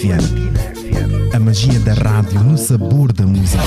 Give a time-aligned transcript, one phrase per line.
[0.00, 1.34] FM.
[1.34, 3.62] A magia da rádio no sabor da música.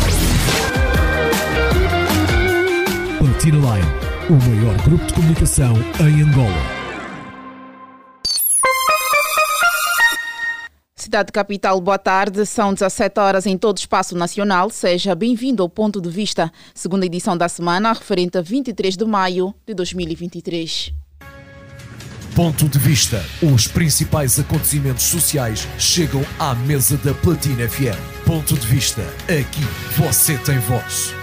[3.19, 3.87] Platina Line,
[4.31, 6.83] o maior grupo de comunicação em Angola.
[10.95, 12.43] Cidade Capital, boa tarde.
[12.47, 14.71] São 17 horas em todo o espaço nacional.
[14.71, 19.53] Seja bem-vindo ao Ponto de Vista, segunda edição da semana, referente a 23 de maio
[19.67, 21.02] de 2023.
[22.35, 23.23] Ponto de Vista.
[23.43, 28.25] Os principais acontecimentos sociais chegam à mesa da Platina FM.
[28.25, 29.03] Ponto de Vista.
[29.29, 29.63] Aqui
[29.95, 31.22] você tem voz.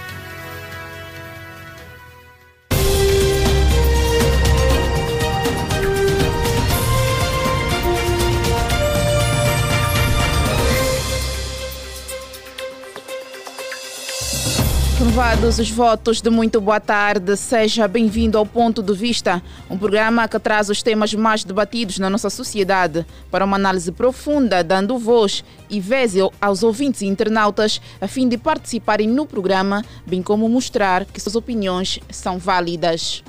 [15.11, 20.25] Renovados os votos de muito boa tarde, seja bem-vindo ao Ponto de Vista, um programa
[20.25, 25.43] que traz os temas mais debatidos na nossa sociedade para uma análise profunda, dando voz
[25.69, 31.03] e vez aos ouvintes e internautas a fim de participarem no programa, bem como mostrar
[31.03, 33.21] que suas opiniões são válidas.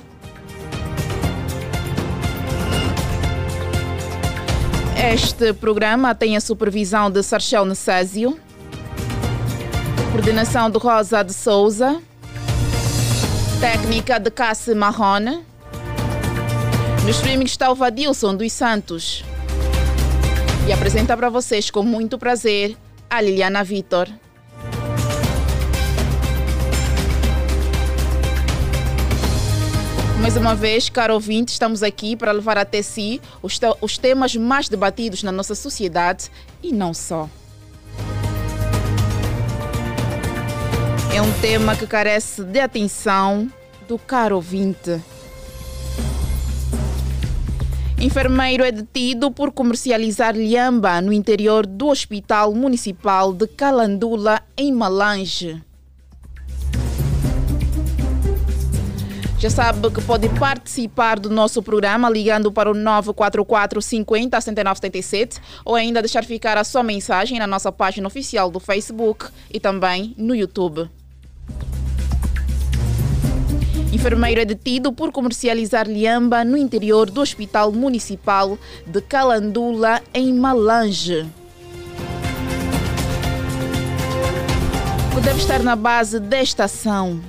[5.13, 8.39] Este programa tem a supervisão de Sarchel Necésio.
[10.13, 11.99] Coordenação de Rosa de Souza.
[13.59, 15.43] Técnica de Cassi Marrone.
[17.03, 19.25] No streaming está o Vadilson dos Santos.
[20.67, 22.77] E apresenta para vocês com muito prazer
[23.09, 24.07] a Liliana Vitor.
[30.21, 34.69] Mais uma vez, caro ouvinte, estamos aqui para levar até si os, os temas mais
[34.69, 36.29] debatidos na nossa sociedade
[36.61, 37.27] e não só.
[41.15, 43.47] É um tema que carece de atenção
[43.87, 44.99] do caro ouvinte.
[47.99, 55.61] Enfermeiro é detido por comercializar lhamba no interior do Hospital Municipal de Calandula, em Malange.
[59.37, 65.75] Já sabe que pode participar do nosso programa ligando para o 944 50 7977 ou
[65.75, 70.33] ainda deixar ficar a sua mensagem na nossa página oficial do Facebook e também no
[70.33, 70.89] YouTube.
[73.93, 81.27] Enfermeiro é detido por comercializar liamba no interior do Hospital Municipal de Calandula, em Malange.
[85.23, 87.21] Deve estar na base desta ação?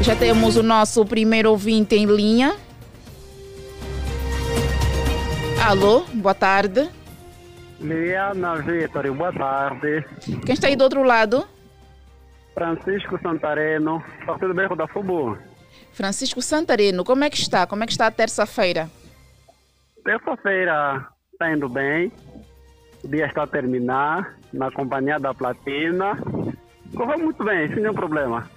[0.00, 2.56] Já temos o nosso primeiro ouvinte em linha.
[5.64, 6.88] Alô, boa tarde.
[7.78, 10.04] Liana Vitor, boa tarde.
[10.44, 11.46] Quem está aí do outro lado?
[12.56, 15.36] Francisco Santareno, Partido Berro da FUBU.
[15.92, 17.66] Francisco Santareno, como é que está?
[17.66, 18.90] Como é que está a terça-feira?
[20.02, 22.10] Terça-feira está indo bem.
[23.04, 26.18] O dia está a terminar, na companhia da Platina.
[26.94, 28.50] Correu muito bem, sem nenhum problema.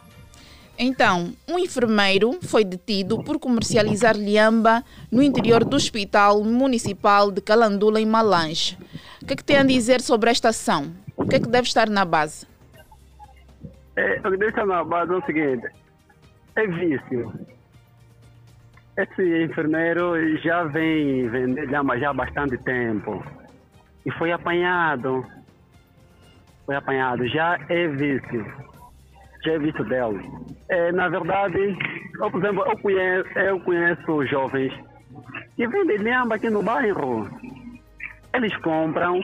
[0.78, 4.82] Então, um enfermeiro foi detido por comercializar liamba
[5.12, 8.78] no interior do Hospital Municipal de Calandula, em Malange.
[9.22, 10.90] O que é que tem a dizer sobre esta ação?
[11.18, 12.49] O que é que deve estar na base?
[14.00, 15.68] É, o que deixa na base o seguinte:
[16.56, 17.34] é vício.
[18.96, 23.22] Esse enfermeiro já vem vendendo já há bastante tempo.
[24.06, 25.26] E foi apanhado.
[26.66, 27.28] Foi apanhado.
[27.28, 28.46] Já é vício.
[29.44, 30.20] Já é vício dela.
[30.70, 31.78] É, na verdade,
[32.22, 34.74] eu, por exemplo, eu conheço, eu conheço jovens
[35.58, 37.30] que vendem lhamba aqui no bairro.
[38.34, 39.20] Eles compram,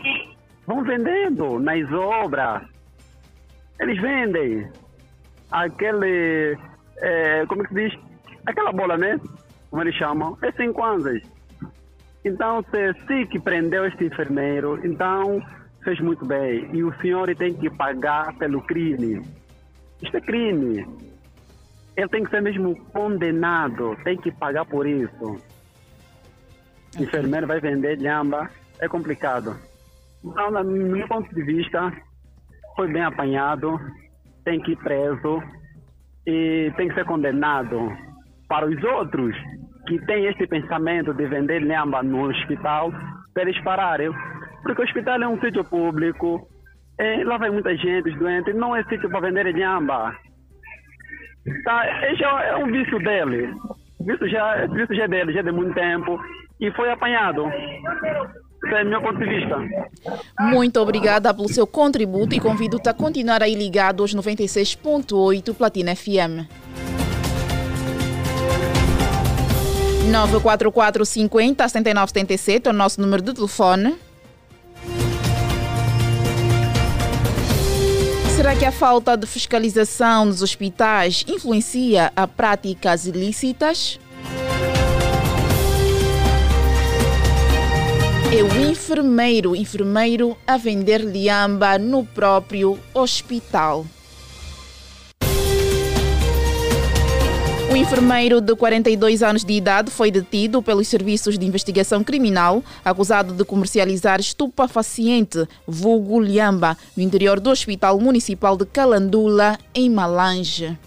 [0.67, 2.74] vão vendendo nas obras
[3.79, 4.69] eles vendem
[5.51, 6.57] aquele,
[6.97, 7.99] é, como é que se diz?
[8.45, 9.19] Aquela bola, né?
[9.69, 11.21] Como eles chamam, é 5 kwanzas.
[12.23, 15.41] Então, se SIC prendeu este enfermeiro, então
[15.83, 16.67] fez muito bem.
[16.73, 19.21] E o senhor tem que pagar pelo crime.
[20.01, 20.85] Isto é crime.
[21.95, 25.39] Ele tem que ser mesmo condenado, tem que pagar por isso.
[26.97, 28.49] O enfermeiro vai vender lhamba,
[28.79, 29.55] é complicado.
[30.23, 31.93] Então, no meu ponto de vista,
[32.75, 33.79] foi bem apanhado,
[34.43, 35.41] tem que ir preso
[36.27, 37.91] e tem que ser condenado.
[38.47, 39.35] Para os outros
[39.87, 42.91] que têm este pensamento de vender lhamba no hospital,
[43.33, 44.11] para eles pararem.
[44.63, 46.47] Porque o hospital é um sítio público,
[46.99, 50.15] é, lá vai muita gente, doente, não é sítio para vender lhamba.
[51.63, 53.53] Tá, esse é um vício dele.
[53.99, 56.19] Vício já, vício já é dele, já é de muito tempo.
[56.59, 57.45] E foi apanhado.
[58.65, 59.55] Esse é meu ponto de vista.
[60.39, 66.49] Muito obrigada pelo seu contributo e convido-te a continuar aí ligado aos 96.8 Platina FM.
[70.09, 73.95] 944 50 79 77 é o nosso número de telefone.
[78.35, 83.99] Será que a falta de fiscalização nos hospitais influencia a práticas ilícitas?
[88.85, 93.83] Enfermeiro, enfermeiro a vender liamba no próprio hospital.
[97.71, 103.33] O enfermeiro de 42 anos de idade foi detido pelos serviços de investigação criminal, acusado
[103.33, 110.77] de comercializar estupefaciente, vulgo liamba, no interior do Hospital Municipal de Calandula, em Malange.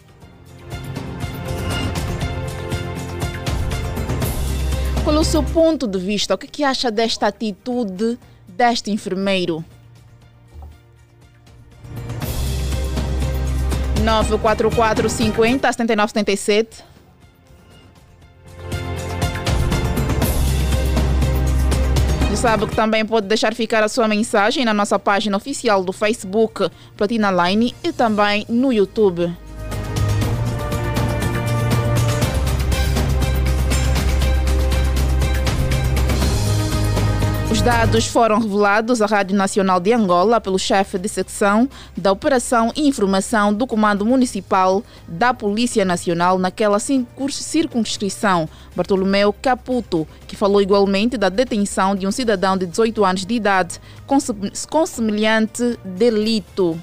[5.08, 6.34] Qual é o seu ponto de vista?
[6.34, 9.64] O que, é que acha desta atitude deste enfermeiro?
[14.04, 16.84] 944 50 79 77.
[22.28, 25.92] Já sabe que também pode deixar ficar a sua mensagem na nossa página oficial do
[25.94, 29.34] Facebook Platina Line e também no YouTube.
[37.58, 42.72] Os dados foram revelados à Rádio Nacional de Angola pelo chefe de secção da Operação
[42.76, 51.28] Informação do Comando Municipal da Polícia Nacional naquela circunscrição, Bartolomeu Caputo, que falou igualmente da
[51.28, 56.80] detenção de um cidadão de 18 anos de idade com semelhante delito.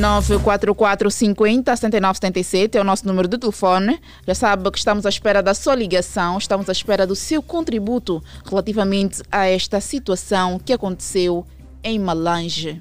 [0.00, 4.00] 944 50 79 77 é o nosso número de telefone.
[4.26, 8.22] Já sabe que estamos à espera da sua ligação, estamos à espera do seu contributo
[8.48, 11.44] relativamente a esta situação que aconteceu
[11.84, 12.80] em Malange.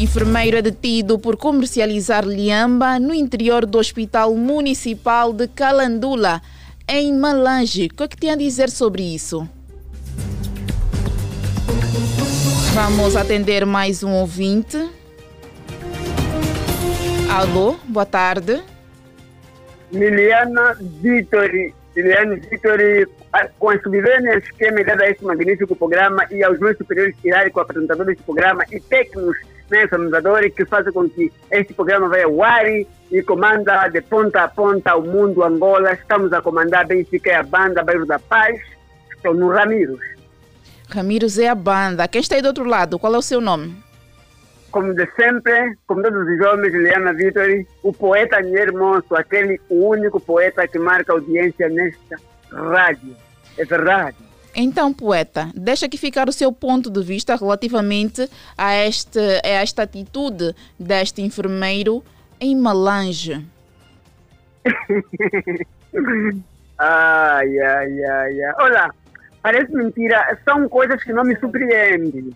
[0.00, 6.40] Enfermeiro é detido por comercializar liamba no interior do Hospital Municipal de Calandula,
[6.88, 7.86] em Malange.
[7.92, 9.46] O que, é que tem a dizer sobre isso?
[12.74, 14.76] Vamos atender mais um ouvinte.
[17.30, 18.60] Alô, boa tarde.
[19.92, 21.72] Liliana Vitori.
[21.94, 23.06] Liliana Vitori,
[23.60, 28.16] com a subvênia esquema dada a este magnífico programa e aos meus superiores hierárquicos apresentadores
[28.16, 29.36] deste programa e técnicos
[29.70, 34.42] né, organizadores que fazem com que este programa vá ao ar e comanda de ponta
[34.42, 35.92] a ponta o mundo Angola.
[35.92, 38.60] Estamos a comandar Benfica e a banda Bairro da Paz.
[39.14, 39.96] Estou no Ramiro.
[40.94, 42.06] Ramiro é a banda.
[42.06, 43.00] Quem está aí do outro lado?
[43.00, 43.74] Qual é o seu nome?
[44.70, 50.68] Como de sempre, como todos os homens, Liana Vitori, o poeta Hermoso, aquele único poeta
[50.68, 52.16] que marca audiência nesta
[52.52, 53.16] rádio.
[53.58, 54.16] É verdade.
[54.54, 59.82] Então, poeta, deixa aqui ficar o seu ponto de vista relativamente a, este, a esta
[59.82, 62.04] atitude deste enfermeiro
[62.40, 63.44] em Malange.
[66.78, 68.54] ai, ai, ai, ai.
[68.60, 68.94] Olá,
[69.44, 72.30] Parece mentira, são coisas que não me surpreendem.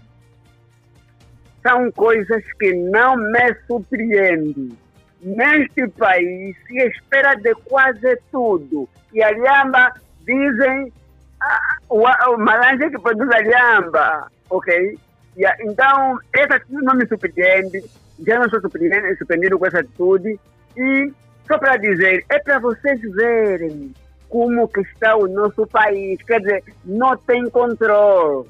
[1.62, 4.76] São coisas que não me surpreendem.
[5.22, 8.86] Neste país se espera de quase tudo.
[9.10, 9.90] E a lhamba,
[10.20, 10.92] dizem,
[11.40, 14.98] ah, o, o malanje que produz a lhamba, ok?
[15.34, 17.84] E, então, essa atitude não me surpreende.
[18.26, 20.38] Já não sou surpreendido, surpreendido com essa atitude.
[20.76, 21.10] E,
[21.46, 23.94] só para dizer, é para vocês verem
[24.28, 26.20] como que está o nosso país.
[26.22, 28.48] Quer dizer, não tem controle.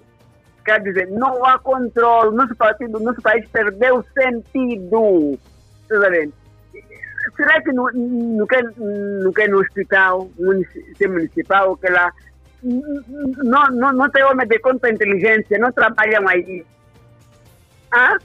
[0.64, 2.37] Quer dizer, não há controle.
[2.37, 5.38] Nosso, partido, nosso país perdeu sentido.
[7.37, 12.12] Será que no, no, que, no, que no hospital municipal, que lá
[12.62, 16.64] não, não, não tem homem de conta inteligência, não trabalham aí?
[17.92, 18.16] Ah?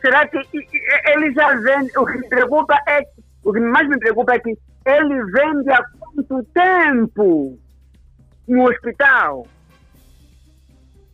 [0.00, 1.90] Será que eles já vêm?
[1.96, 3.02] O que preocupa é,
[3.44, 4.50] o que mais me preocupa é que
[4.86, 5.82] ele vende há
[6.24, 7.58] quanto tempo
[8.48, 9.46] no hospital?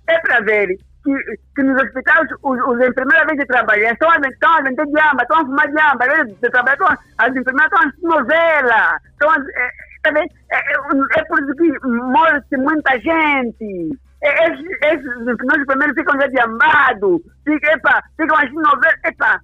[0.09, 1.13] É para ver que,
[1.55, 5.23] que nos hospitais os, os enfermeiros vêm de trabalhar, estão a, estão a vender diamba,
[5.23, 10.09] estão a fumar diamba, de trabalhar, estão, as enfermeiras estão a novela, estão a, é,
[10.09, 13.99] é, é, é, por isso que morre muita gente.
[14.23, 19.41] Esses, esses enfermeiros ficam já diambados, ficam, epa, ficam as novelas, epa,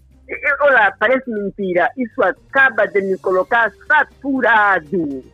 [0.61, 1.91] Olha, parece mentira.
[1.97, 5.25] Isso acaba de me colocar saturado.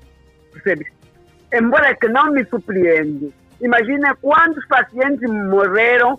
[0.65, 0.91] Percebe?
[1.53, 3.33] Embora que não me surpreende.
[3.61, 6.19] Imagina quantos pacientes morreram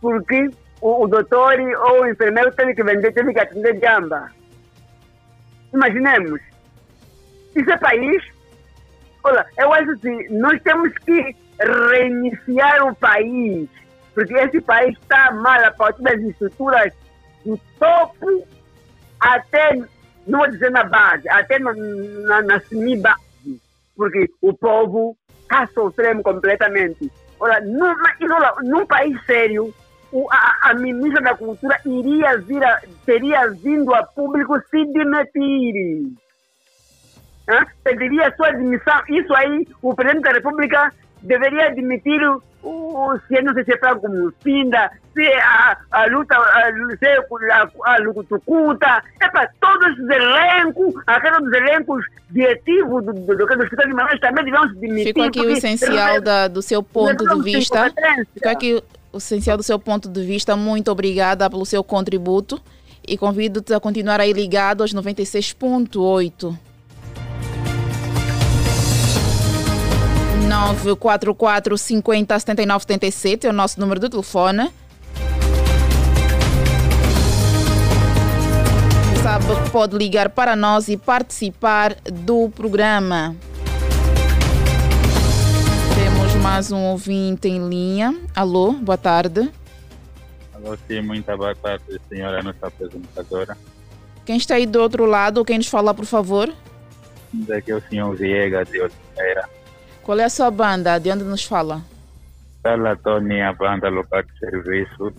[0.00, 0.48] porque
[0.80, 4.30] o, o doutor ou o enfermeiro teve que vender, teve que atender gamba.
[5.72, 6.40] Imaginemos.
[7.56, 8.22] Isso é país?
[9.24, 11.34] Olha, eu acho que nós temos que
[11.90, 13.68] reiniciar o país
[14.14, 16.92] porque esse país está mal a partir das estruturas
[17.44, 18.46] do topo
[19.20, 19.74] até,
[20.26, 23.20] não vou dizer na base, até na, na, na semi-base,
[23.96, 27.10] porque o povo está sofrendo completamente.
[27.40, 29.72] Olha, num, país sério,
[30.30, 36.12] a, a, ministra da Cultura iria vir a, teria vindo a público se demitir.
[37.48, 37.66] Hã?
[37.82, 39.02] Pediria sua admissão.
[39.08, 42.20] Isso aí, o presidente da República deveria admitir
[42.64, 47.06] o, o se não se é para como Pinda, se a, a luta, a, se
[47.52, 53.62] a, a Lucutucuta, é para todos os elencos, aqueles elencos dietivos do, do, do, do
[53.62, 55.14] Hospital de Manaus também deviam se demitir.
[55.14, 57.92] Fica aqui o essencial da, do seu ponto de vista.
[58.32, 60.56] Fica aqui o essencial do seu ponto de vista.
[60.56, 62.60] Muito obrigada pelo seu contributo
[63.06, 66.56] e convido-te a continuar aí ligado aos 96.8.
[70.44, 74.70] 944 50 79 77 é o nosso número de telefone.
[79.22, 83.34] Sabe que pode ligar para nós e participar do programa.
[85.94, 88.14] Temos mais um ouvinte em linha.
[88.36, 89.50] Alô, boa tarde.
[90.54, 93.56] Alô, sim, muito boa tarde, senhora nossa apresentadora.
[94.26, 96.52] Quem está aí do outro lado, quem nos fala, por favor?
[97.32, 99.48] Daqui é o senhor Viegas de Oliveira.
[100.04, 100.98] Qual é a sua banda?
[100.98, 101.82] De onde nos fala?
[102.62, 105.12] Fala, Tony, a banda local de serviço.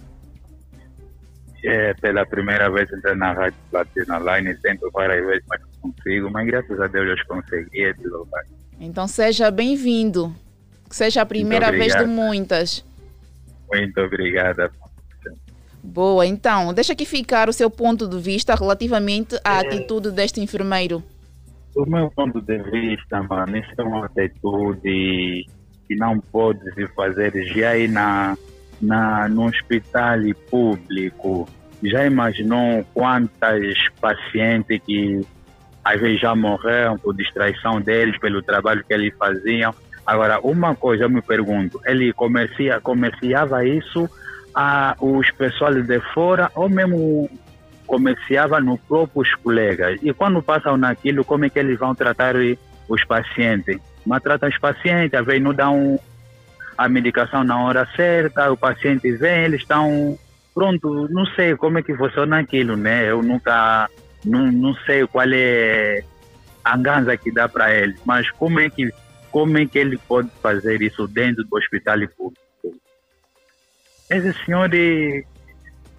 [1.63, 6.29] É pela primeira vez entrei na Rádio Platina Line, tento várias vezes, mas não consigo,
[6.29, 8.43] mas graças a Deus eu consegui esse lugar.
[8.79, 10.35] Então seja bem-vindo.
[10.87, 12.85] Que seja a primeira vez de muitas.
[13.71, 14.71] Muito obrigada.
[15.83, 19.67] Boa, então, deixa aqui ficar o seu ponto de vista relativamente à é.
[19.67, 21.03] atitude deste enfermeiro.
[21.75, 25.45] Do meu ponto de vista, mano, isso é uma atitude
[25.87, 28.37] que não pode se fazer já aí na,
[28.81, 31.47] na, no hospital público.
[31.83, 35.19] Já imaginou quantas pacientes que
[35.83, 39.75] às vezes já morreram por distraição deles, pelo trabalho que eles faziam?
[40.05, 44.09] Agora, uma coisa eu me pergunto, ele comercia, comerciava isso
[44.53, 47.29] a os pessoal de fora ou mesmo
[47.85, 49.99] comerciava no próprios colegas.
[50.01, 52.35] E quando passam naquilo, como é que eles vão tratar
[52.87, 53.79] os pacientes?
[54.05, 55.99] Maltratam os pacientes, às vezes não dão
[56.77, 60.17] a medicação na hora certa, o paciente vem, eles estão
[60.53, 63.09] pronto, não sei como é que funciona aquilo, né?
[63.09, 63.89] Eu nunca,
[64.23, 66.03] não, não sei qual é
[66.63, 68.91] a ganza que dá para eles, mas como é que
[69.31, 72.41] como é que ele pode fazer isso dentro do hospital público?
[74.09, 74.69] Esse senhor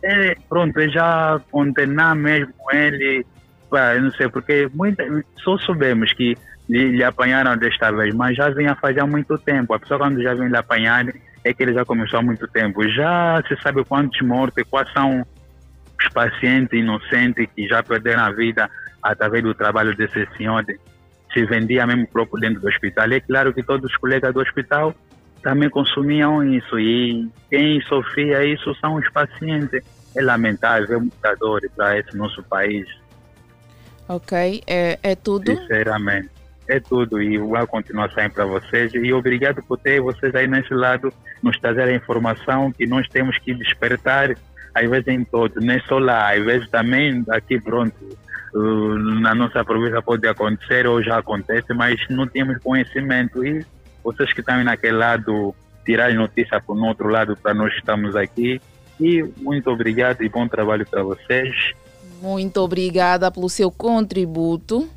[0.02, 3.24] é, pronto, eu já condenar mesmo ele,
[3.70, 5.04] pá, não sei, porque muita,
[5.42, 6.36] só soubemos que
[6.68, 9.74] lhe, lhe, apanharam desta vez, mas já vinha fazer há muito tempo.
[9.74, 11.06] A pessoa quando já vem lhe apanhar
[11.44, 12.86] é que ele já começou há muito tempo.
[12.88, 15.24] Já se sabe quantos mortos, quais são
[15.98, 18.68] os pacientes inocentes que já perderam a vida
[19.02, 20.64] através do trabalho desse senhor.
[21.32, 23.10] Se vendia mesmo próprio dentro do hospital.
[23.10, 24.94] E é claro que todos os colegas do hospital
[25.46, 26.76] também consumiam isso.
[26.76, 29.80] E quem sofria isso são os pacientes.
[30.16, 32.84] É lamentável, é muita dor para esse nosso país.
[34.08, 35.56] Ok, é, é tudo?
[35.56, 36.30] Sinceramente,
[36.66, 37.22] é tudo.
[37.22, 38.92] E vou continuar sempre para vocês.
[38.92, 43.38] E obrigado por ter vocês aí nesse lado, nos trazer a informação que nós temos
[43.38, 44.34] que despertar,
[44.74, 47.94] às vezes em todos, nem só lá, às vezes também aqui pronto.
[49.20, 53.46] Na nossa província pode acontecer ou já acontece, mas não temos conhecimento.
[53.46, 53.64] E
[54.06, 55.52] vocês que estão naquele lado,
[55.84, 58.60] tirar notícia para o outro lado, para nós estamos aqui.
[59.00, 61.72] E muito obrigado e bom trabalho para vocês.
[62.22, 64.88] Muito obrigada pelo seu contributo.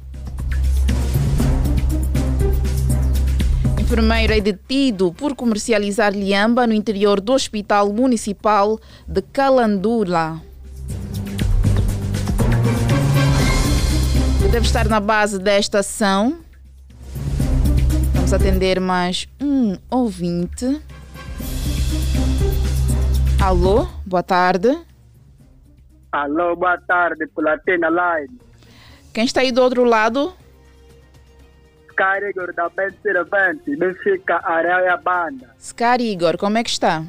[3.79, 10.39] Enfermeiro é detido por comercializar liamba no interior do Hospital Municipal de Calandula.
[14.51, 16.48] Deve estar na base desta ação.
[18.29, 20.79] Vamos atender mais um ouvinte.
[23.41, 24.67] Alô, boa tarde.
[26.12, 28.39] Alô, boa tarde, Platina Line.
[29.12, 30.31] Quem está aí do outro lado?
[31.89, 35.50] Scar Igor da Ben Servante, Benfica, Areia Banda.
[35.59, 37.03] Scar Igor, como é que está?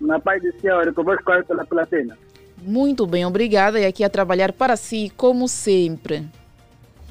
[0.00, 2.16] Na paz do Senhor, convosco aí pela Platina.
[2.58, 3.80] Muito bem, obrigada.
[3.80, 6.24] E aqui a trabalhar para si, como sempre.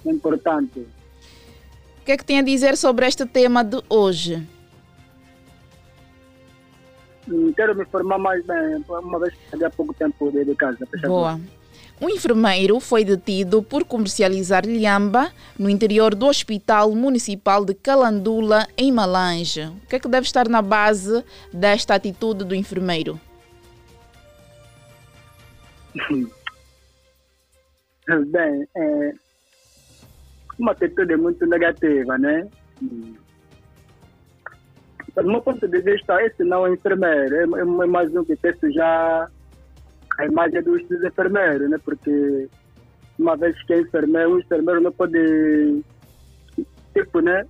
[0.06, 0.88] Importante.
[2.08, 4.48] O que é que tem a dizer sobre este tema de hoje?
[7.28, 10.88] Hum, quero me formar mais bem, uma vez que há pouco tempo de casa.
[11.02, 11.38] Boa.
[12.00, 18.90] Um enfermeiro foi detido por comercializar lhamba no interior do Hospital Municipal de Calandula, em
[18.90, 19.66] Malange.
[19.66, 23.20] O que é que deve estar na base desta atitude do enfermeiro?
[28.08, 29.27] Bem, é
[30.60, 32.48] uma atitude muito negativa, né?
[35.16, 38.72] Do meu ponto de vista, esse não é enfermeiro, é, é mais um que pensa
[38.72, 39.28] já
[40.20, 41.78] a imagem dos, enfermeiros, né?
[41.84, 42.50] Porque
[43.18, 45.84] uma vez que é enfermeiro, um enfermeiro não pode,
[46.94, 47.46] tipo, né?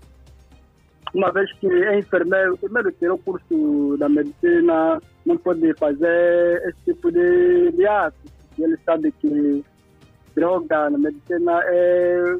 [1.13, 6.93] Uma vez que é enfermeiro, primeiro tirou o curso da medicina, não pode fazer esse
[6.93, 8.17] tipo de, de ato.
[8.57, 9.63] Ele sabe que
[10.35, 12.37] droga na medicina é,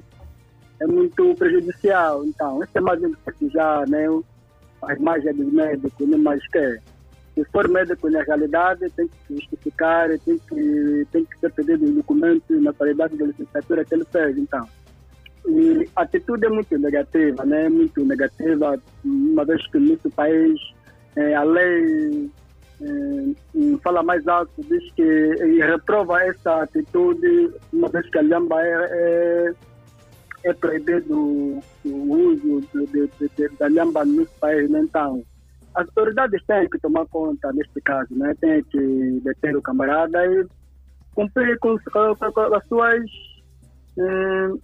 [0.80, 2.24] é muito prejudicial.
[2.26, 3.02] Então, esse é mais
[3.52, 4.06] já, né?
[4.84, 6.82] A imagem dos médicos, não mais quer
[7.38, 11.86] se for médico na realidade, tem que se justificar, tem que, tem que ser pedido
[11.86, 14.68] um documento na qualidade da licenciatura que ele fez, então.
[15.46, 17.70] E a atitude é muito negativa, né?
[17.70, 20.60] Muito negativa, uma vez que no nosso país
[21.16, 22.30] é, a lei
[22.82, 28.88] é, fala mais alto, diz que reprova essa atitude, uma vez que a lhamba é,
[28.90, 29.54] é,
[30.44, 34.82] é proibido o uso de, de, de, da lhamba no nosso país, né?
[34.82, 35.24] então
[35.78, 38.34] as autoridades têm que tomar conta neste caso, né?
[38.42, 40.44] Tem que deter o camarada e
[41.14, 43.04] cumprir com, com, com as suas.
[43.96, 44.58] Hum,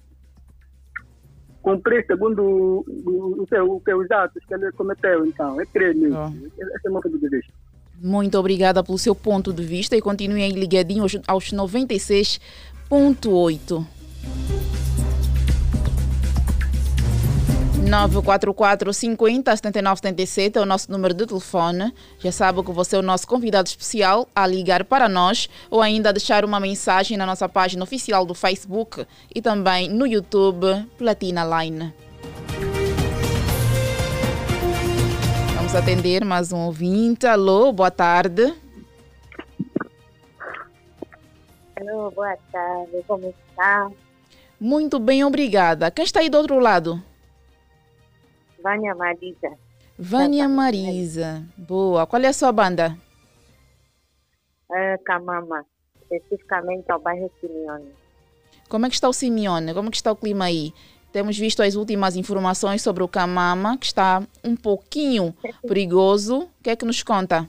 [1.62, 5.24] cumprir segundo o, o, o, os atos que ele cometeu.
[5.25, 6.08] Então, é crime.
[6.08, 7.53] Esse é o meu ponto de vista.
[8.01, 13.86] Muito obrigada pelo seu ponto de vista e continue aí ligadinho aos, aos 96.8.
[17.84, 21.94] 944 50 79 77 é o nosso número de telefone.
[22.20, 26.13] Já sabe que você é o nosso convidado especial a ligar para nós ou ainda
[26.13, 31.94] deixar uma mensagem na nossa página oficial do Facebook e também no YouTube Platina Line.
[35.56, 37.28] Vamos atender mais um ouvinte.
[37.28, 38.54] Alô, boa tarde.
[41.75, 43.92] Alô, boa tarde, como está?
[44.60, 45.92] Muito bem, obrigada.
[45.92, 47.04] Quem está aí do outro lado?
[48.64, 49.52] Vânia Marisa.
[50.00, 51.44] Vânia Marisa.
[51.58, 52.08] Boa.
[52.08, 52.98] Qual é a sua banda?
[54.72, 55.66] É, Camama,
[56.10, 57.92] especificamente ao bairro Simeone.
[58.70, 59.74] Como é que está o Simeone?
[59.74, 60.74] Como é que está o clima aí?
[61.12, 65.36] Temos visto as últimas informações sobre o Camama, que está um pouquinho
[65.68, 66.44] perigoso.
[66.44, 67.48] O que é que nos conta?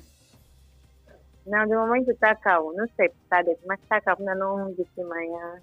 [1.47, 2.73] Não, de momento está calmo.
[2.75, 4.21] Não sei, sabe, mas está calmo.
[4.29, 5.63] Ainda não de manhã.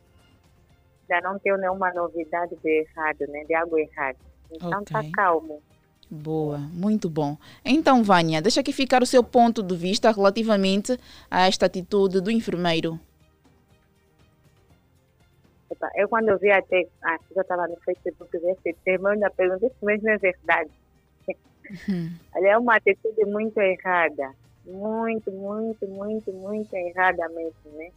[1.09, 3.43] Já não tenho nenhuma novidade de errado, né?
[3.43, 4.30] De algo errado.
[4.51, 5.11] Então está okay.
[5.11, 5.61] calmo.
[6.09, 7.37] Boa, muito bom.
[7.63, 12.29] Então, Vânia, deixa aqui ficar o seu ponto de vista relativamente a esta atitude do
[12.29, 12.99] enfermeiro.
[15.95, 19.69] Eu, quando eu vi até, ah, eu estava no Facebook desse tema, eu ainda perguntei
[19.69, 20.69] se mesmo é verdade.
[21.87, 22.11] Uhum.
[22.35, 24.33] é uma atitude muito errada.
[24.65, 27.89] Muito, muito, muito, muito errada mesmo, né?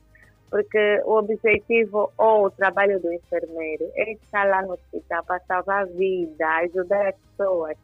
[0.55, 5.83] Porque o objetivo ou o trabalho do enfermeiro é estar lá no hospital para salvar
[5.83, 7.77] a vida, ajudar as pessoas.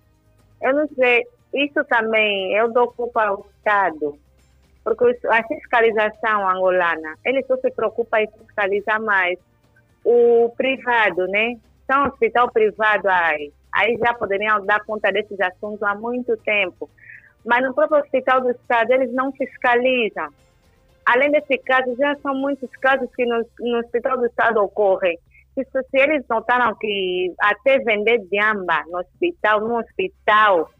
[0.63, 4.17] Eu não sei, isso também eu dou culpa ao Estado,
[4.85, 9.37] porque a fiscalização angolana, ele só se preocupa em fiscalizar mais
[10.05, 11.57] o privado, né?
[11.89, 16.89] São hospital privado aí, aí já poderiam dar conta desses assuntos há muito tempo.
[17.45, 20.29] Mas no próprio hospital do Estado, eles não fiscalizam.
[21.07, 25.19] Além desse caso, já são muitos casos que no, no Hospital do Estado ocorrem.
[25.55, 30.71] Se, se eles notaram que até vender diamba no hospital, no hospital,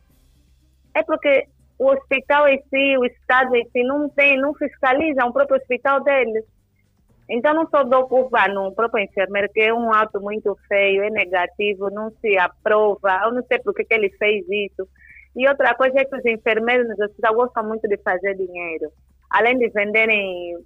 [0.95, 1.47] é porque
[1.79, 6.03] o hospital em si, o Estado em si, não tem, não fiscaliza o próprio hospital
[6.03, 6.45] deles.
[7.29, 11.11] Então, não só dou culpa no próprio enfermeiro, que é um ato muito feio, é
[11.11, 13.21] negativo, não se aprova.
[13.25, 14.89] Eu não sei por que, que ele fez isso.
[15.37, 18.91] E outra coisa é que os enfermeiros no hospital gostam muito de fazer dinheiro
[19.31, 20.57] além de venderem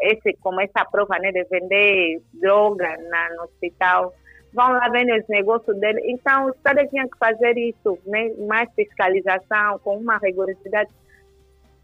[0.00, 4.14] esse, como essa prova, né, de vender droga na, no hospital,
[4.52, 6.00] vão lá vender os negócios dele.
[6.06, 10.90] Então, o Estado tinha que fazer isso, né, mais fiscalização, com uma rigorosidade,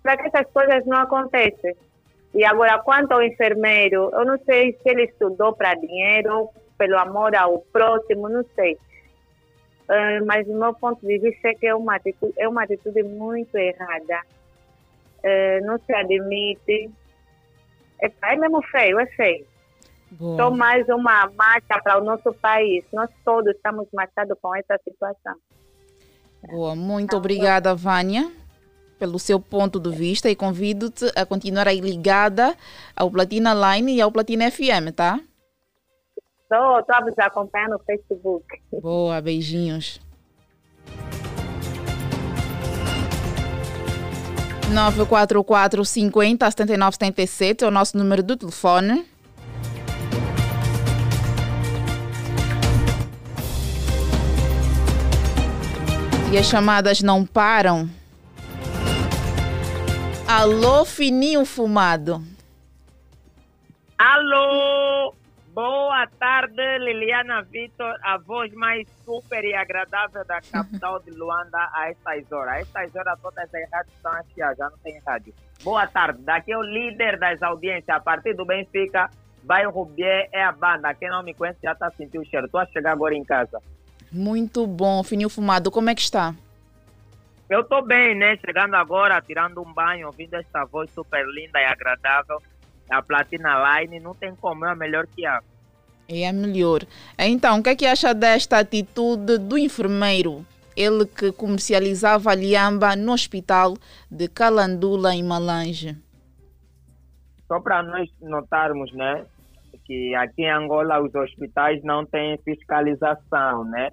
[0.03, 1.73] para que essas coisas não aconteçam.
[2.35, 7.35] E agora, quanto ao enfermeiro, eu não sei se ele estudou para dinheiro pelo amor
[7.35, 8.75] ao próximo, não sei.
[9.89, 13.03] Uh, mas, do meu ponto de vista, é que é uma atitude, é uma atitude
[13.05, 14.21] muito errada
[15.27, 16.91] é, não se admite.
[18.01, 19.45] É, é mesmo feio, é feio.
[20.13, 20.37] Boa.
[20.37, 22.85] Só mais uma marcha para o nosso país.
[22.93, 25.35] Nós todos estamos marcados com essa situação.
[26.49, 28.31] Boa, muito obrigada, Vânia.
[28.99, 32.57] pelo seu ponto de vista e convido-te a continuar aí ligada
[32.95, 35.21] ao Platina Line e ao Platina FM, tá?
[36.43, 38.47] Estou, estou a vos acompanhar no Facebook.
[38.81, 40.01] Boa, beijinhos.
[44.69, 49.07] 944 50 79 77 é o nosso número do telefone.
[56.33, 57.89] E as chamadas não param.
[60.27, 62.23] Alô, fininho fumado.
[63.97, 65.15] Alô!
[65.57, 71.89] Boa tarde, Liliana Vitor, a voz mais super e agradável da capital de Luanda a
[71.89, 72.53] estas horas.
[72.53, 75.33] A estas horas todas as rádios estão a já não tem rádio.
[75.65, 79.09] Boa tarde, daqui é o líder das audiências, a partir do Benfica,
[79.45, 80.93] Bairro Rubier é a banda.
[80.93, 82.45] Quem não me conhece já está sentindo o cheiro.
[82.45, 83.59] Estou a chegar agora em casa.
[84.13, 85.71] Muito bom, fininho fumado.
[85.71, 86.35] Como é que está?
[87.49, 88.37] Eu estou bem, né?
[88.45, 92.43] Chegando agora, tirando um banho, ouvindo esta voz super linda e agradável
[92.91, 95.43] a Platina Line não tem como, é a melhor que há.
[96.09, 96.81] É a melhor.
[97.19, 100.45] Então, o que é que acha desta atitude do enfermeiro?
[100.77, 103.75] Ele que comercializava liamba no hospital
[104.11, 105.97] de Calandula, em Malange.
[107.49, 109.25] Só para nós notarmos, né,
[109.85, 113.91] que aqui em Angola os hospitais não têm fiscalização, né?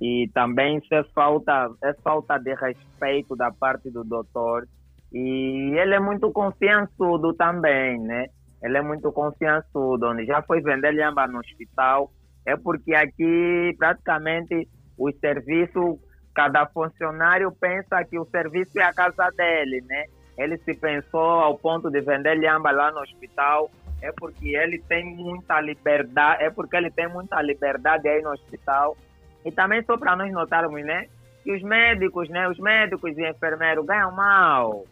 [0.00, 4.68] E também isso é falta, é falta de respeito da parte do doutor.
[5.12, 8.26] E ele é muito confiançudo também, né?
[8.62, 12.10] Ele é muito confiançudo, onde já foi vender lhamba no hospital,
[12.44, 15.98] é porque aqui praticamente o serviço,
[16.34, 20.04] cada funcionário pensa que o serviço é a casa dele, né?
[20.38, 23.70] Ele se pensou ao ponto de vender lhamba lá no hospital,
[24.02, 28.96] é porque ele tem muita liberdade, é porque ele tem muita liberdade aí no hospital.
[29.44, 31.06] E também só para nós notarmos, né?
[31.42, 32.48] Que os médicos, né?
[32.48, 34.84] Os médicos e enfermeiros ganham mal,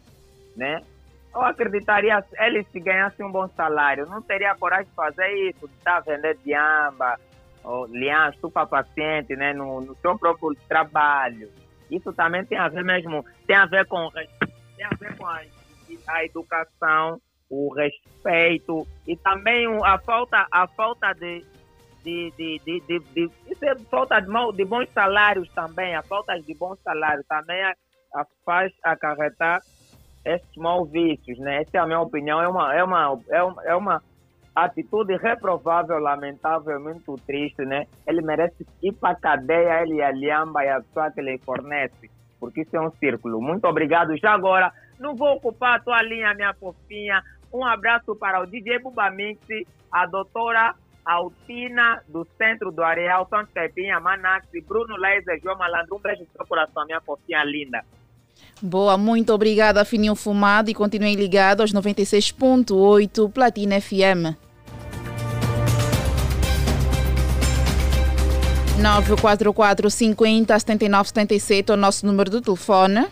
[0.55, 0.81] né?
[1.35, 5.73] Eu acreditaria, ele se ganhasse um bom salário, não teria coragem de fazer isso, de
[5.75, 7.19] estar vendendo diamba,
[7.61, 8.31] ou lian,
[8.69, 11.51] paciente, né, no, no seu próprio trabalho.
[11.91, 15.41] Isso também tem a ver mesmo, tem a ver com, tem a, ver com a,
[16.07, 17.19] a educação,
[17.49, 21.45] o respeito e também a falta, a falta de,
[22.01, 26.53] de, de, de, de, de, de falta de, de bons salários também, a falta de
[26.55, 27.75] bons salários também a,
[28.15, 29.61] a faz acarretar
[30.25, 31.61] esses maus vícios, né?
[31.61, 34.03] Essa é a minha opinião, é uma, é uma, é uma, é uma
[34.55, 37.85] atitude reprovável, lamentável, muito triste, né?
[38.07, 41.37] Ele merece ir para a cadeia, ele e a Liamba e a pessoa que ele
[41.39, 42.09] fornece,
[42.39, 43.41] porque isso é um círculo.
[43.41, 44.17] Muito obrigado.
[44.17, 47.21] Já agora, não vou ocupar a tua linha, minha fofinha.
[47.53, 49.39] Um abraço para o DJ Bubamix,
[49.91, 55.95] a doutora Altina, do Centro do Areal, Santo Pepinha, Manax, Bruno Leiser, João Malandro.
[55.95, 57.83] Um beijo no seu coração, minha fofinha linda.
[58.61, 64.35] Boa, muito obrigada, Fininho Fumado, e continuem ligados aos 96.8 Platina FM.
[68.77, 73.07] 944 50 79 77 é o nosso número do telefone.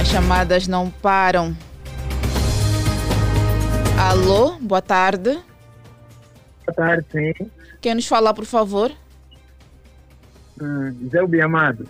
[0.00, 1.56] As chamadas não param.
[3.98, 5.30] Alô, boa tarde.
[6.64, 7.50] Boa tarde, sim.
[7.80, 8.92] Quem nos fala, por favor?
[10.60, 11.88] Hum, Zé Amado.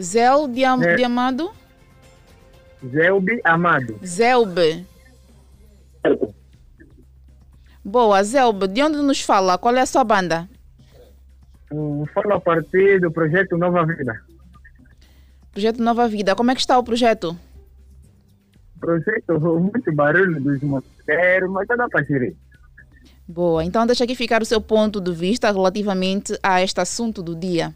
[0.00, 1.04] Zelbi Am é.
[1.04, 1.50] Amado?
[2.84, 3.98] Zelbi Amado.
[4.04, 4.86] Zelbe.
[7.84, 9.56] Boa, Zelbe, de onde nos fala?
[9.56, 10.48] Qual é a sua banda?
[11.72, 14.20] Um, falo a partir do projeto Nova Vida.
[15.52, 16.34] Projeto Nova Vida.
[16.34, 17.36] Como é que está o projeto?
[18.78, 22.36] Projeto, muito barulho dos moteiros, mas dá para gerir.
[23.26, 27.34] Boa, então deixa aqui ficar o seu ponto de vista relativamente a este assunto do
[27.34, 27.74] dia.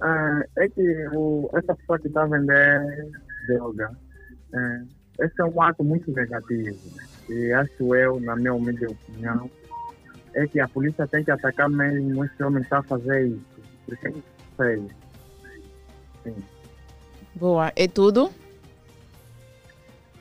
[0.00, 3.08] Ah, é que o, essa pessoa que está a vender
[3.48, 3.90] droga,
[4.54, 6.78] é, esse é um ato muito negativo.
[7.28, 9.50] E acho eu, na minha humilde opinião,
[10.34, 13.44] é que a polícia tem que atacar mesmo esse homem que está a fazer isso.
[13.86, 14.22] Porque não
[14.56, 14.86] sei.
[16.22, 16.36] Sim.
[17.34, 17.72] Boa.
[17.74, 18.30] É tudo?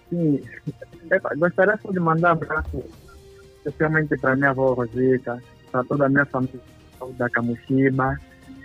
[0.09, 0.41] Sim.
[1.09, 2.83] É, gostaria só de mandar um abraço,
[3.57, 6.61] especialmente para minha avó Rosita, para toda a minha família
[7.17, 8.17] da Camuxiba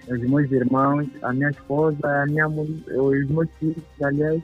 [0.09, 4.43] os meus irmãos, a minha esposa, a minha, os meus filhos, aliás.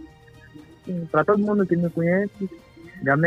[1.10, 2.48] Para todo mundo que me conhece,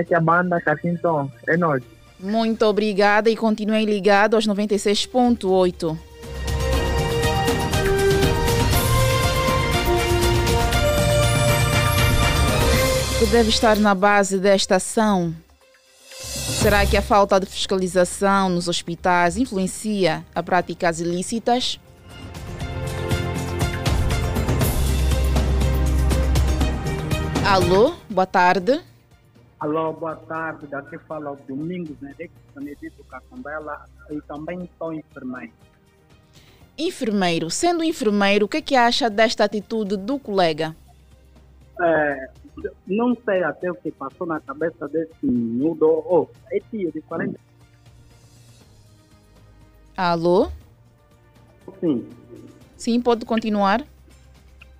[0.08, 1.30] que a banda Cacinton.
[1.48, 1.84] É nós.
[2.20, 5.98] Muito obrigada e continuem ligados aos 96.8.
[13.15, 15.34] O que deve estar na base desta ação?
[16.62, 21.80] Será que a falta de fiscalização nos hospitais influencia a práticas ilícitas?
[27.50, 28.80] Alô, boa tarde.
[29.60, 30.68] Alô, boa tarde.
[30.68, 35.52] Daqui fala o Domingos Henrique, Benedito Caçambela e também sou enfermeiro.
[36.78, 40.76] Enfermeiro, sendo enfermeiro, o que, é que acha desta atitude do colega?
[41.82, 42.30] É,
[42.86, 45.88] não sei até o que passou na cabeça desse miúdo.
[45.88, 47.40] Oh, é tio de 40.
[49.98, 50.52] Alô?
[51.80, 52.08] Sim.
[52.78, 53.84] Sim, pode continuar.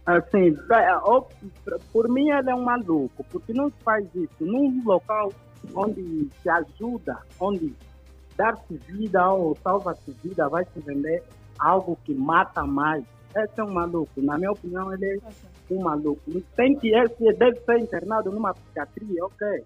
[0.10, 0.58] Assim,
[1.94, 5.32] por mim ele é um maluco, porque não se faz isso num local
[5.76, 7.76] onde se ajuda, onde
[8.36, 11.22] dar-se vida ou salva-se vida, vai se vender
[11.60, 13.04] algo que mata mais.
[13.36, 14.20] Esse é um maluco.
[14.20, 15.20] Na minha opinião, ele é
[15.70, 16.22] um maluco.
[16.56, 19.64] Tem que esse deve ser internado numa psiquiatria, ok?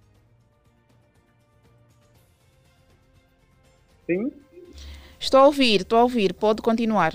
[4.05, 4.33] Sim?
[5.17, 6.33] Estou a ouvir, estou a ouvir.
[6.33, 7.13] Pode continuar.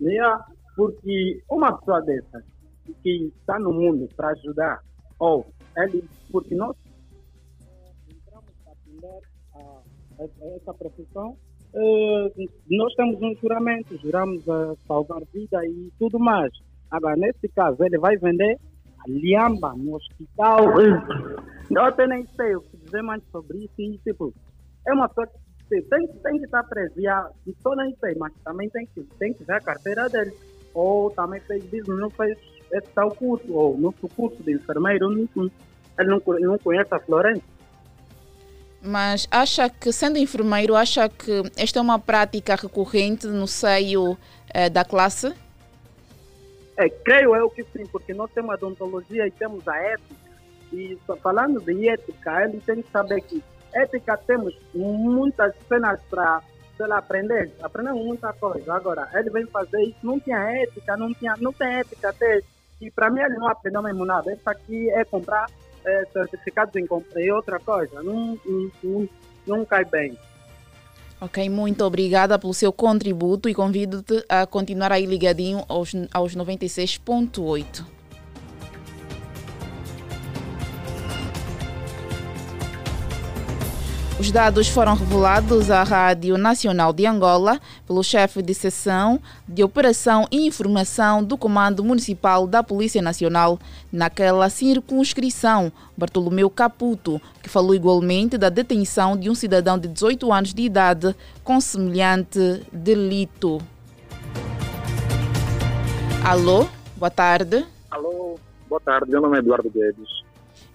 [0.00, 0.46] Yeah,
[0.78, 2.40] porque uma pessoa dessa
[3.02, 4.80] que está no mundo para ajudar,
[5.18, 5.44] ou
[5.76, 6.76] ele, porque nós
[8.08, 9.20] entramos para atender
[9.54, 9.60] a,
[10.20, 11.36] a essa profissão,
[11.74, 16.52] uh, nós temos um juramento, juramos a salvar vida e tudo mais.
[16.92, 18.56] Agora, nesse caso, ele vai vender
[19.00, 20.62] a liamba no hospital.
[21.70, 23.74] Eu até nem sei o que dizer mais sobre isso.
[23.78, 24.32] E, tipo,
[24.86, 26.94] é uma pessoa que tem, tem que estar preso.
[26.98, 30.32] E só nem sei, mas também tem que, tem que ver a carteira dele.
[30.74, 32.36] Ou também fez business, não fez
[32.72, 35.50] esse tal curso, ou no curso de enfermeiro, não,
[35.98, 37.42] ele não, não conhece a Florença.
[38.80, 44.16] Mas acha que, sendo enfermeiro, acha que esta é uma prática recorrente no seio
[44.54, 45.34] eh, da classe?
[46.76, 50.28] É, creio eu que sim, porque nós temos a odontologia e temos a ética.
[50.72, 53.42] E falando de ética, ele tem que saber que
[53.74, 56.40] ética temos muitas cenas para
[56.84, 58.74] aprender, aprendemos muita coisa.
[58.74, 62.40] Agora, ele vem fazer isso, não tinha ética, não, tinha, não tem ética até.
[62.80, 64.32] E para mim ele não aprendeu mesmo nada.
[64.32, 65.46] Isso aqui é comprar
[65.84, 68.02] é, certificados em compra e outra coisa.
[68.02, 68.38] Não,
[68.82, 69.08] não,
[69.46, 70.18] não cai bem.
[71.20, 77.97] Ok, muito obrigada pelo seu contributo e convido-te a continuar aí ligadinho aos, aos 96.8.
[84.20, 90.26] Os dados foram revelados à Rádio Nacional de Angola pelo chefe de seção de Operação
[90.28, 93.60] e Informação do Comando Municipal da Polícia Nacional
[93.92, 100.52] naquela circunscrição, Bartolomeu Caputo, que falou igualmente da detenção de um cidadão de 18 anos
[100.52, 103.58] de idade com semelhante delito.
[106.24, 107.64] Alô, boa tarde.
[107.88, 108.34] Alô,
[108.68, 109.12] boa tarde.
[109.12, 110.24] Meu nome é Eduardo Guedes.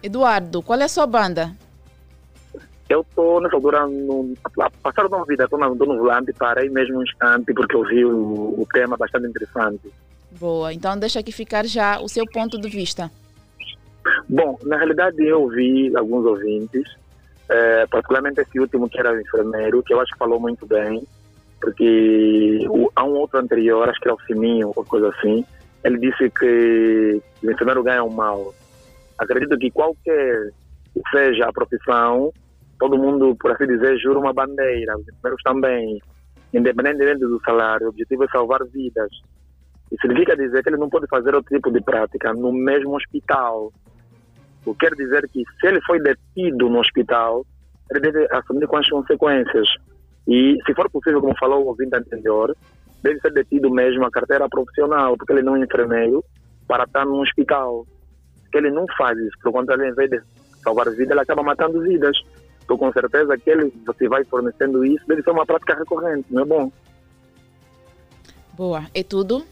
[0.02, 1.54] Eduardo, qual é a sua banda?
[2.94, 7.00] Eu estou nessa altura, no, a passar uma vida, estou no, no volante, parei mesmo
[7.00, 9.92] um instante porque eu vi o, o tema bastante interessante.
[10.40, 13.10] Boa, então deixa aqui ficar já o seu ponto de vista.
[14.30, 16.84] Bom, na realidade eu ouvi alguns ouvintes,
[17.50, 21.02] é, particularmente esse último que era enfermeiro, que eu acho que falou muito bem,
[21.60, 25.44] porque o, há um outro anterior, acho que era o Sininho ou coisa assim,
[25.84, 28.54] ele disse que o enfermeiro ganha um mal.
[29.18, 30.52] Acredito que qualquer
[31.12, 32.32] seja a profissão,
[32.80, 34.98] todo mundo, por assim dizer, jura uma bandeira.
[34.98, 36.02] Os enfermeiros também,
[36.54, 39.10] independentemente do salário, o objetivo é salvar vidas.
[39.92, 43.72] Isso significa dizer que ele não pode fazer outro tipo de prática no mesmo hospital.
[44.66, 47.46] O que quer dizer que se ele foi detido no hospital,
[47.92, 49.68] ele deve assumir com as consequências.
[50.28, 52.56] E, se for possível, como falou o ouvinte anterior,
[53.04, 56.24] deve ser detido mesmo a carteira profissional, porque ele não é enfermeiro,
[56.68, 57.86] para estar num hospital.
[58.52, 60.22] Que ele não faz isso, pelo contrário, em vez de
[60.64, 62.18] salvar vidas, ele acaba matando vidas.
[62.64, 66.44] Estou com certeza que ele, você vai fornecendo isso, deve ser uma prática recorrente, não
[66.44, 66.72] é bom?
[68.54, 68.86] Boa.
[68.94, 69.46] É tudo?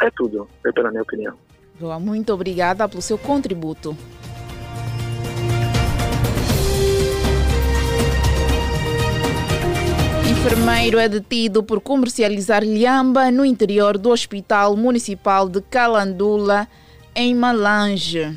[0.00, 1.34] É tudo, é pela minha opinião.
[1.78, 3.96] Boa, muito obrigada pelo seu contributo.
[10.28, 16.66] Enfermeiro é detido por comercializar lhamba no interior do Hospital Municipal de Calandula,
[17.14, 18.36] em Malange.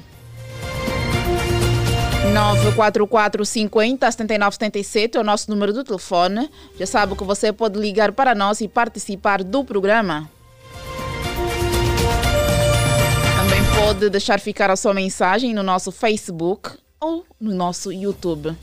[2.29, 6.49] 944 50 79 77 é o nosso número do telefone.
[6.77, 10.29] Já sabe que você pode ligar para nós e participar do programa.
[13.37, 18.55] Também pode deixar ficar a sua mensagem no nosso Facebook ou no nosso YouTube.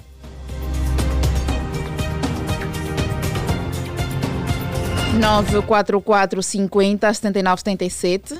[5.18, 8.38] Nove quatro quatro cinquenta setenta e nove setenta e sete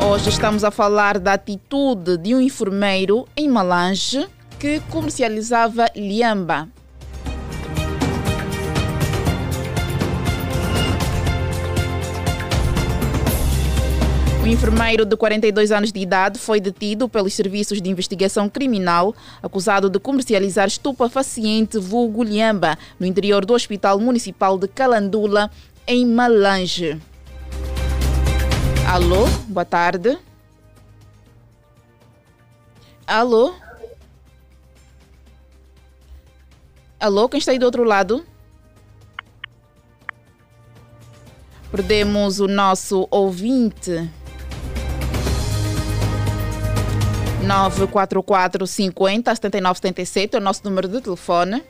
[0.00, 4.28] Hoje estamos a falar da atitude de um enfermeiro em Malange
[4.58, 6.68] que comercializava liamba.
[14.42, 19.88] O enfermeiro de 42 anos de idade foi detido pelos serviços de investigação criminal, acusado
[19.88, 25.50] de comercializar estupefaciente vulgo lhamba no interior do Hospital Municipal de Calandula,
[25.86, 27.00] em Malange.
[28.86, 30.18] Alô, boa tarde.
[33.06, 33.54] Alô?
[37.00, 38.24] Alô, quem está aí do outro lado?
[41.70, 44.08] Perdemos o nosso ouvinte.
[47.42, 51.62] 944 50 79 77 é o nosso número de telefone.